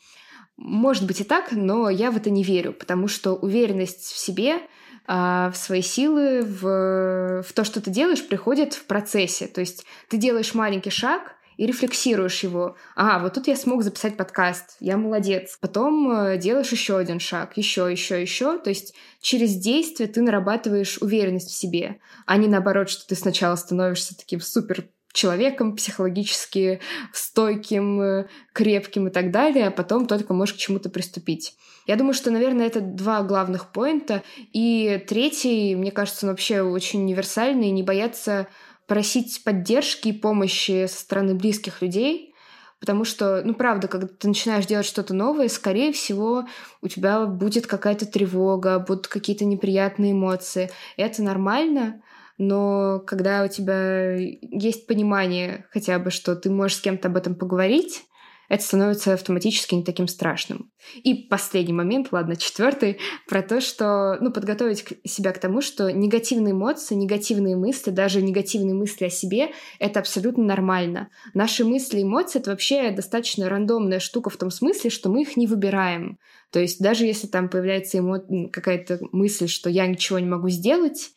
Может 0.58 1.06
быть 1.08 1.22
и 1.22 1.24
так, 1.24 1.52
но 1.52 1.90
я 1.90 2.12
в 2.12 2.18
это 2.18 2.30
не 2.30 2.44
верю, 2.44 2.74
потому 2.74 3.08
что 3.08 3.34
уверенность 3.34 4.12
в 4.12 4.18
себе 4.18 4.60
а, 5.08 5.50
в 5.52 5.58
свои 5.58 5.82
силы, 5.82 6.44
в, 6.44 7.44
в 7.44 7.54
то, 7.54 7.64
что 7.64 7.82
ты 7.82 7.90
делаешь, 7.90 8.26
приходит 8.26 8.74
в 8.74 8.86
процессе. 8.86 9.48
То 9.48 9.62
есть 9.62 9.86
ты 10.08 10.18
делаешь 10.18 10.54
маленький 10.54 10.92
шаг, 10.92 11.36
и 11.62 11.68
рефлексируешь 11.68 12.42
его. 12.42 12.76
А, 12.96 13.20
вот 13.20 13.36
тут 13.36 13.46
я 13.46 13.56
смог 13.56 13.84
записать 13.84 14.18
подкаст, 14.18 14.78
я 14.80 14.98
молодец. 14.98 15.60
Потом 15.62 16.12
э, 16.12 16.38
делаешь 16.40 16.72
еще 16.72 16.98
один 16.98 17.20
шаг, 17.20 17.56
еще, 17.56 17.88
еще, 17.92 18.20
еще. 18.20 18.58
То 18.58 18.72
есть 18.72 18.96
через 19.22 19.56
действие 19.58 20.10
ты 20.10 20.24
нарабатываешь 20.24 20.98
уверенность 21.02 21.52
в 21.52 21.56
себе, 21.56 22.00
а 22.26 22.38
не 22.38 22.48
наоборот, 22.48 22.90
что 22.90 23.08
ты 23.08 23.14
сначала 23.14 23.56
становишься 23.56 24.18
таким 24.18 24.42
супер 24.42 24.88
человеком 25.14 25.76
психологически 25.76 26.80
стойким, 27.14 28.02
э, 28.02 28.28
крепким 28.54 29.10
и 29.10 29.12
так 29.12 29.30
далее, 29.30 29.68
а 29.68 29.72
потом 29.72 30.08
только 30.08 30.34
можешь 30.34 30.56
к 30.56 30.58
чему-то 30.58 30.90
приступить. 30.90 31.56
Я 31.86 31.96
думаю, 31.96 32.16
что, 32.16 32.32
наверное, 32.32 32.66
это 32.66 32.82
два 32.82 33.22
главных 33.22 33.72
поинта. 33.72 34.24
И 34.52 35.04
третий, 35.08 35.76
мне 35.76 35.92
кажется, 35.92 36.26
он 36.26 36.32
вообще 36.32 36.64
очень 36.64 37.02
универсальный, 37.02 37.70
не 37.70 37.84
бояться 37.84 38.48
просить 38.92 39.46
поддержки 39.46 40.10
и 40.10 40.12
помощи 40.12 40.86
со 40.86 41.00
стороны 41.00 41.34
близких 41.34 41.82
людей, 41.82 42.36
потому 42.82 43.06
что, 43.06 43.42
ну, 43.46 43.54
правда, 43.54 43.88
когда 43.88 44.06
ты 44.06 44.28
начинаешь 44.28 44.66
делать 44.66 44.86
что-то 44.86 45.14
новое, 45.14 45.48
скорее 45.48 45.94
всего, 45.94 46.46
у 46.82 46.90
тебя 46.90 47.26
будет 47.26 47.68
какая-то 47.68 48.06
тревога, 48.06 48.80
будут 48.80 49.08
какие-то 49.08 49.46
неприятные 49.46 50.12
эмоции. 50.12 50.72
Это 50.98 51.24
нормально, 51.24 52.02
но 52.38 53.00
когда 53.08 53.46
у 53.46 53.48
тебя 53.48 54.18
есть 54.18 54.88
понимание 54.88 55.66
хотя 55.72 55.98
бы, 55.98 56.12
что 56.12 56.36
ты 56.36 56.50
можешь 56.50 56.80
с 56.80 56.82
кем-то 56.82 57.08
об 57.08 57.16
этом 57.16 57.36
поговорить, 57.36 58.04
это 58.52 58.66
становится 58.66 59.14
автоматически 59.14 59.76
не 59.76 59.84
таким 59.86 60.10
страшным. 60.10 60.72
И 61.04 61.14
последний 61.30 61.72
момент, 61.72 62.10
ладно, 62.12 62.36
четвертый, 62.36 63.00
про 63.26 63.42
то, 63.42 63.62
что, 63.62 64.18
ну, 64.20 64.30
подготовить 64.30 64.84
себя 65.06 65.32
к 65.32 65.40
тому, 65.40 65.62
что 65.62 65.90
негативные 65.90 66.52
эмоции, 66.52 66.96
негативные 66.96 67.56
мысли, 67.56 67.92
даже 67.92 68.22
негативные 68.22 68.74
мысли 68.74 69.06
о 69.06 69.10
себе, 69.10 69.52
это 69.80 70.02
абсолютно 70.02 70.44
нормально. 70.44 71.08
Наши 71.34 71.64
мысли 71.64 72.00
и 72.00 72.04
эмоции— 72.04 72.40
это 72.42 72.52
вообще 72.52 72.92
достаточно 72.92 73.48
рандомная 73.48 74.00
штука 74.02 74.30
в 74.30 74.36
том 74.36 74.52
смысле, 74.52 74.90
что 74.90 75.10
мы 75.10 75.22
их 75.22 75.38
не 75.38 75.48
выбираем. 75.48 76.18
То 76.52 76.60
есть 76.60 76.82
даже 76.82 77.06
если 77.06 77.28
там 77.28 77.48
появляется 77.48 78.00
эмо... 78.00 78.20
какая-то 78.52 79.00
мысль, 79.14 79.48
что 79.48 79.70
я 79.70 79.88
ничего 79.88 80.20
не 80.20 80.28
могу 80.28 80.50
сделать, 80.50 81.12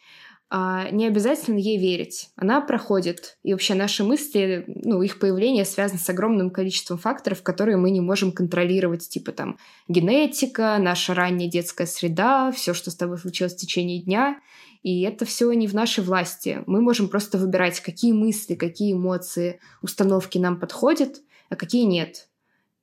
не 0.92 1.06
обязательно 1.06 1.58
ей 1.58 1.78
верить. 1.78 2.30
Она 2.36 2.60
проходит. 2.60 3.38
И 3.42 3.52
вообще 3.52 3.74
наши 3.74 4.04
мысли, 4.04 4.64
ну, 4.66 5.02
их 5.02 5.18
появление 5.18 5.64
связано 5.64 5.98
с 5.98 6.08
огромным 6.08 6.50
количеством 6.50 6.98
факторов, 6.98 7.42
которые 7.42 7.76
мы 7.76 7.90
не 7.90 8.00
можем 8.00 8.30
контролировать, 8.30 9.08
типа 9.08 9.32
там 9.32 9.58
генетика, 9.88 10.76
наша 10.78 11.14
ранняя 11.14 11.50
детская 11.50 11.86
среда, 11.86 12.52
все, 12.52 12.72
что 12.74 12.90
с 12.90 12.96
тобой 12.96 13.18
случилось 13.18 13.54
в 13.54 13.58
течение 13.58 14.00
дня. 14.00 14.40
И 14.82 15.02
это 15.02 15.24
все 15.24 15.50
не 15.52 15.66
в 15.66 15.74
нашей 15.74 16.04
власти. 16.04 16.62
Мы 16.66 16.82
можем 16.82 17.08
просто 17.08 17.38
выбирать, 17.38 17.80
какие 17.80 18.12
мысли, 18.12 18.54
какие 18.54 18.92
эмоции, 18.92 19.58
установки 19.82 20.38
нам 20.38 20.60
подходят, 20.60 21.22
а 21.48 21.56
какие 21.56 21.84
нет. 21.84 22.28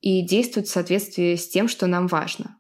И 0.02 0.24
действовать 0.24 0.68
в 0.68 0.72
соответствии 0.72 1.36
с 1.36 1.48
тем, 1.48 1.68
что 1.68 1.86
нам 1.86 2.08
важно. 2.08 2.58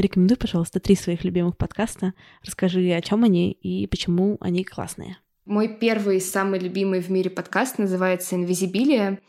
Порекомендуй, 0.00 0.38
пожалуйста, 0.38 0.80
три 0.80 0.96
своих 0.96 1.24
любимых 1.24 1.58
подкаста. 1.58 2.14
Расскажи, 2.42 2.90
о 2.92 3.02
чем 3.02 3.22
они 3.22 3.52
и 3.52 3.86
почему 3.86 4.38
они 4.40 4.64
классные. 4.64 5.18
Мой 5.44 5.68
первый 5.68 6.22
самый 6.22 6.58
любимый 6.58 7.02
в 7.02 7.10
мире 7.10 7.28
подкаст 7.28 7.76
называется 7.76 8.34
«Инвизибилия». 8.34 9.20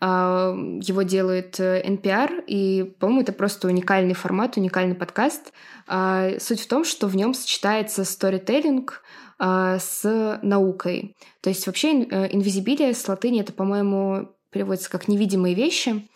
А, 0.00 0.52
его 0.82 1.00
делает 1.00 1.58
NPR, 1.58 2.40
э, 2.40 2.44
и, 2.46 2.94
по-моему, 3.00 3.22
это 3.22 3.32
просто 3.32 3.68
уникальный 3.68 4.12
формат, 4.12 4.58
уникальный 4.58 4.94
подкаст. 4.94 5.54
А, 5.86 6.32
суть 6.38 6.60
в 6.60 6.68
том, 6.68 6.84
что 6.84 7.06
в 7.06 7.16
нем 7.16 7.32
сочетается 7.32 8.04
сторителлинг 8.04 9.02
а, 9.38 9.78
с 9.78 10.38
наукой. 10.42 11.16
То 11.40 11.48
есть 11.48 11.66
вообще 11.66 12.02
инвизибилия 12.02 12.92
с 12.92 13.08
латыни 13.08 13.40
это, 13.40 13.54
по-моему, 13.54 14.28
переводится 14.50 14.90
как 14.90 15.08
«невидимые 15.08 15.54
вещи». 15.54 16.06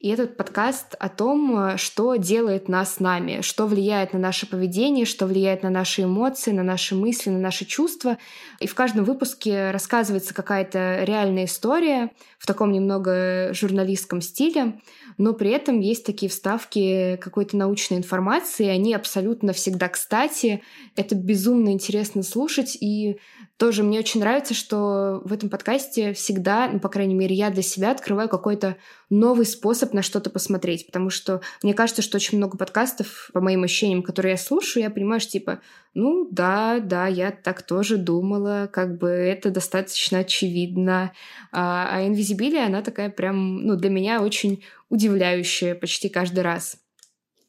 И 0.00 0.10
этот 0.10 0.36
подкаст 0.36 0.94
о 1.00 1.08
том, 1.08 1.76
что 1.76 2.14
делает 2.14 2.68
нас 2.68 3.00
нами, 3.00 3.40
что 3.40 3.66
влияет 3.66 4.12
на 4.12 4.20
наше 4.20 4.46
поведение, 4.46 5.04
что 5.04 5.26
влияет 5.26 5.64
на 5.64 5.70
наши 5.70 6.04
эмоции, 6.04 6.52
на 6.52 6.62
наши 6.62 6.94
мысли, 6.94 7.30
на 7.30 7.40
наши 7.40 7.64
чувства. 7.64 8.16
И 8.60 8.68
в 8.68 8.76
каждом 8.76 9.04
выпуске 9.04 9.72
рассказывается 9.72 10.34
какая-то 10.34 11.02
реальная 11.02 11.46
история 11.46 12.12
в 12.38 12.46
таком 12.46 12.70
немного 12.70 13.50
журналистском 13.52 14.20
стиле, 14.20 14.78
но 15.16 15.32
при 15.32 15.50
этом 15.50 15.80
есть 15.80 16.06
такие 16.06 16.30
вставки 16.30 17.16
какой-то 17.16 17.56
научной 17.56 17.96
информации, 17.96 18.68
они 18.68 18.94
абсолютно 18.94 19.52
всегда 19.52 19.88
кстати. 19.88 20.62
Это 20.94 21.16
безумно 21.16 21.70
интересно 21.70 22.22
слушать, 22.22 22.78
и 22.80 23.18
тоже 23.58 23.82
мне 23.82 23.98
очень 23.98 24.20
нравится, 24.20 24.54
что 24.54 25.20
в 25.24 25.32
этом 25.32 25.50
подкасте 25.50 26.12
всегда, 26.12 26.68
ну, 26.68 26.78
по 26.78 26.88
крайней 26.88 27.14
мере, 27.14 27.34
я 27.34 27.50
для 27.50 27.62
себя 27.62 27.90
открываю 27.90 28.28
какой-то 28.28 28.76
новый 29.10 29.46
способ 29.46 29.92
на 29.92 30.02
что-то 30.02 30.30
посмотреть, 30.30 30.86
потому 30.86 31.10
что 31.10 31.40
мне 31.64 31.74
кажется, 31.74 32.00
что 32.00 32.16
очень 32.16 32.38
много 32.38 32.56
подкастов, 32.56 33.30
по 33.32 33.40
моим 33.40 33.64
ощущениям, 33.64 34.04
которые 34.04 34.32
я 34.32 34.38
слушаю, 34.38 34.84
я 34.84 34.90
понимаю, 34.90 35.20
что 35.20 35.32
типа, 35.32 35.60
ну 35.92 36.28
да, 36.30 36.78
да, 36.78 37.08
я 37.08 37.32
так 37.32 37.62
тоже 37.62 37.96
думала, 37.96 38.70
как 38.72 38.96
бы 38.96 39.08
это 39.08 39.50
достаточно 39.50 40.20
очевидно. 40.20 41.12
А, 41.50 41.96
а 41.96 42.02
Invisibilia, 42.02 42.64
она 42.64 42.82
такая 42.82 43.10
прям, 43.10 43.64
ну, 43.66 43.74
для 43.74 43.90
меня 43.90 44.22
очень 44.22 44.62
удивляющая 44.88 45.74
почти 45.74 46.08
каждый 46.08 46.40
раз. 46.40 46.78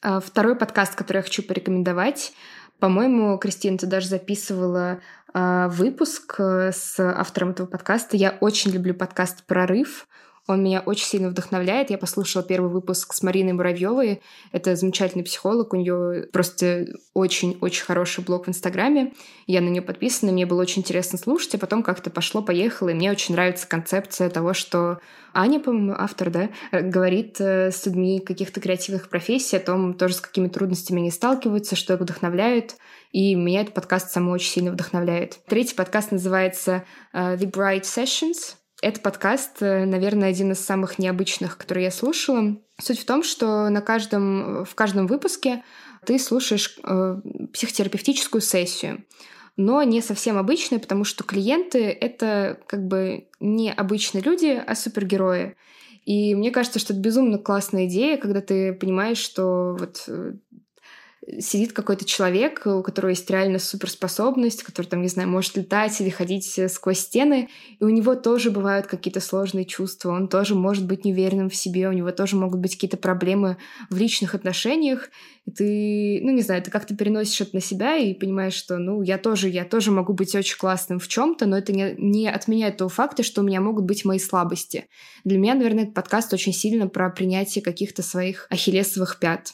А 0.02 0.20
второй 0.20 0.56
подкаст, 0.56 0.96
который 0.96 1.18
я 1.18 1.24
хочу 1.24 1.44
порекомендовать, 1.44 2.34
по-моему, 2.80 3.38
Кристина, 3.38 3.78
ты 3.78 3.88
даже 3.88 4.08
записывала 4.08 5.00
э, 5.34 5.68
выпуск 5.70 6.36
э, 6.40 6.72
с 6.72 7.00
автором 7.00 7.52
этого 7.52 7.68
подкаста. 7.68 8.18
Я 8.18 8.38
очень 8.40 8.72
люблю 8.72 8.94
подкаст 8.94 9.46
«Прорыв». 9.46 10.08
Он 10.50 10.64
меня 10.64 10.80
очень 10.80 11.06
сильно 11.06 11.30
вдохновляет. 11.30 11.92
Я 11.92 12.00
послушала 12.00 12.44
первый 12.44 12.72
выпуск 12.72 13.14
с 13.14 13.22
Мариной 13.22 13.54
Муравьевой. 13.54 14.20
Это 14.52 14.76
замечательный 14.76 15.24
психолог. 15.24 15.74
У 15.74 15.76
нее 15.76 16.26
просто 16.34 16.88
очень-очень 17.14 17.86
хороший 17.86 18.24
блог 18.24 18.48
в 18.48 18.50
Инстаграме. 18.50 19.14
Я 19.46 19.62
на 19.62 19.70
нее 19.70 19.84
подписана. 19.84 20.32
Мне 20.32 20.48
было 20.48 20.62
очень 20.62 20.82
интересно 20.82 21.20
слушать, 21.20 21.54
а 21.54 21.60
потом 21.60 21.84
как-то 21.84 22.10
пошло-поехало. 22.10 22.90
И 22.90 22.96
мне 22.96 23.12
очень 23.12 23.36
нравится 23.36 23.68
концепция 23.68 24.32
того, 24.32 24.56
что 24.56 24.98
Аня, 25.36 25.60
по-моему, 25.60 25.94
автор, 25.96 26.32
да, 26.32 26.50
говорит 26.72 27.40
э, 27.40 27.70
с 27.70 27.86
людьми 27.86 28.20
каких-то 28.20 28.60
креативных 28.60 29.08
профессий 29.10 29.58
о 29.58 29.60
том, 29.60 29.94
тоже 29.94 30.16
с 30.16 30.22
какими 30.22 30.48
трудностями 30.48 31.02
они 31.02 31.12
сталкиваются, 31.12 31.76
что 31.76 31.94
их 31.94 32.00
вдохновляет. 32.00 32.78
И 33.12 33.36
меня 33.36 33.62
этот 33.62 33.76
подкаст 33.76 34.10
само 34.10 34.32
очень 34.32 34.50
сильно 34.50 34.72
вдохновляет. 34.72 35.38
Третий 35.48 35.76
подкаст 35.76 36.12
называется 36.12 36.86
uh, 37.14 37.38
The 37.38 37.52
Bright 37.52 37.84
Sessions. 37.84 38.56
Это 38.82 39.02
подкаст, 39.02 39.62
э, 39.62 39.86
наверное, 39.86 40.30
один 40.30 40.52
из 40.54 40.60
самых 40.60 41.00
необычных, 41.00 41.58
который 41.58 41.84
я 41.84 41.92
слушала. 41.92 42.58
Суть 42.80 43.00
в 43.00 43.06
том, 43.06 43.24
что 43.24 43.70
на 43.70 43.82
каждом, 43.82 44.66
в 44.66 44.74
каждом 44.76 45.08
выпуске 45.08 45.64
ты 46.06 46.18
слушаешь 46.18 46.78
э, 46.84 47.22
психотерапевтическую 47.54 48.42
сессию 48.42 49.04
но 49.60 49.84
не 49.84 50.02
совсем 50.02 50.38
обычную, 50.38 50.80
потому 50.80 51.04
что 51.04 51.26
клиенты— 51.26 51.80
это 52.02 52.62
как 52.66 52.88
бы 52.88 53.28
не 53.42 53.70
обычные 53.74 54.22
люди, 54.22 54.64
а 54.66 54.74
супергерои. 54.74 55.58
И 56.06 56.34
мне 56.34 56.52
кажется, 56.52 56.80
что 56.80 56.94
это 56.94 57.02
безумно 57.02 57.40
классная 57.40 57.86
идея, 57.86 58.16
когда 58.16 58.40
ты 58.40 58.72
понимаешь, 58.72 59.18
что 59.18 59.76
вот 59.78 60.06
э, 60.08 60.36
сидит 61.40 61.74
какой-то 61.74 62.06
человек, 62.06 62.66
у 62.66 62.82
которого 62.82 63.10
есть 63.10 63.30
реально 63.30 63.60
суперспособность, 63.60 64.64
который 64.64 64.88
там, 64.88 65.02
не 65.02 65.10
знаю, 65.10 65.30
может 65.30 65.58
летать 65.58 66.00
или 66.00 66.10
ходить 66.10 66.58
э, 66.58 66.70
сквозь 66.70 67.00
стены, 67.00 67.50
и 67.80 67.84
у 67.84 67.90
него 67.90 68.16
тоже 68.16 68.52
бывают 68.52 68.88
какие-то 68.88 69.20
сложные 69.20 69.66
чувства, 69.66 70.12
он 70.12 70.30
тоже 70.30 70.56
может 70.56 70.88
быть 70.88 71.06
неуверенным 71.06 71.50
в 71.50 71.56
себе, 71.56 71.90
у 71.90 71.92
него 71.92 72.12
тоже 72.12 72.36
могут 72.36 72.60
быть 72.60 72.76
какие-то 72.76 72.98
проблемы 72.98 73.58
в 73.90 73.98
личных 73.98 74.34
отношениях, 74.34 75.10
и 75.46 75.52
ты, 75.52 76.20
ну, 76.24 76.32
не 76.32 76.42
знаю, 76.42 76.64
ты 76.64 76.72
как-то 76.72 76.96
переносишь 76.96 77.42
это 77.42 77.56
на 77.56 77.62
себя 77.62 77.98
и 77.98 78.14
понимаешь, 78.14 78.54
что, 78.54 78.78
ну, 78.78 79.02
я 79.02 79.18
тоже, 79.18 79.50
я 79.50 79.66
тоже 79.66 79.92
могу 79.92 80.14
быть 80.14 80.34
очень 80.36 80.58
классным 80.58 81.00
в 81.00 81.08
чем 81.08 81.36
то 81.36 81.46
но 81.46 81.58
это 81.58 81.74
не, 81.74 81.96
не 81.98 82.28
отменяет 82.28 82.78
того 82.78 82.90
факта, 82.90 83.24
что 83.24 83.42
у 83.42 83.44
меня 83.44 83.62
могут 83.62 83.86
быть 83.86 84.06
мои 84.06 84.20
слабости. 84.20 84.86
Для 85.26 85.38
меня, 85.38 85.56
наверное, 85.56 85.84
этот 85.84 85.96
подкаст 85.96 86.34
очень 86.34 86.54
сильно 86.54 86.88
про 86.88 87.10
принятие 87.10 87.64
каких-то 87.64 88.04
своих 88.04 88.48
ахиллесовых 88.50 89.20
пят. 89.20 89.54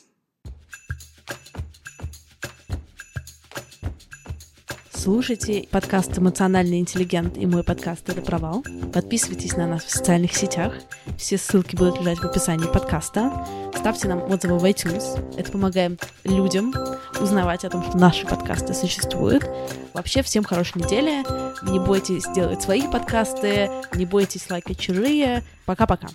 Слушайте 5.05 5.67
подкаст 5.69 6.17
«Эмоциональный 6.17 6.79
интеллигент» 6.79 7.37
и 7.37 7.45
мой 7.45 7.63
подкаст 7.63 8.09
«Это 8.09 8.23
провал». 8.23 8.65
Подписывайтесь 8.91 9.55
на 9.55 9.67
нас 9.67 9.83
в 9.83 9.91
социальных 9.91 10.33
сетях. 10.33 10.73
Все 11.15 11.37
ссылки 11.37 11.75
будут 11.75 11.99
лежать 11.99 12.17
в 12.17 12.25
описании 12.25 12.65
подкаста. 12.65 13.45
Ставьте 13.75 14.07
нам 14.07 14.23
отзывы 14.23 14.57
в 14.57 14.63
iTunes. 14.65 15.03
Это 15.37 15.51
помогает 15.51 16.03
людям 16.23 16.73
узнавать 17.21 17.65
о 17.65 17.69
том, 17.69 17.83
что 17.83 17.95
наши 17.95 18.25
подкасты 18.25 18.73
существуют. 18.73 19.47
Вообще, 19.93 20.23
всем 20.23 20.43
хорошей 20.43 20.81
недели. 20.81 21.23
Не 21.69 21.79
бойтесь 21.79 22.25
делать 22.33 22.63
свои 22.63 22.87
подкасты. 22.87 23.69
Не 23.93 24.07
бойтесь 24.07 24.49
лайкать 24.49 24.79
чужие. 24.79 25.43
Пока-пока. 25.67 26.07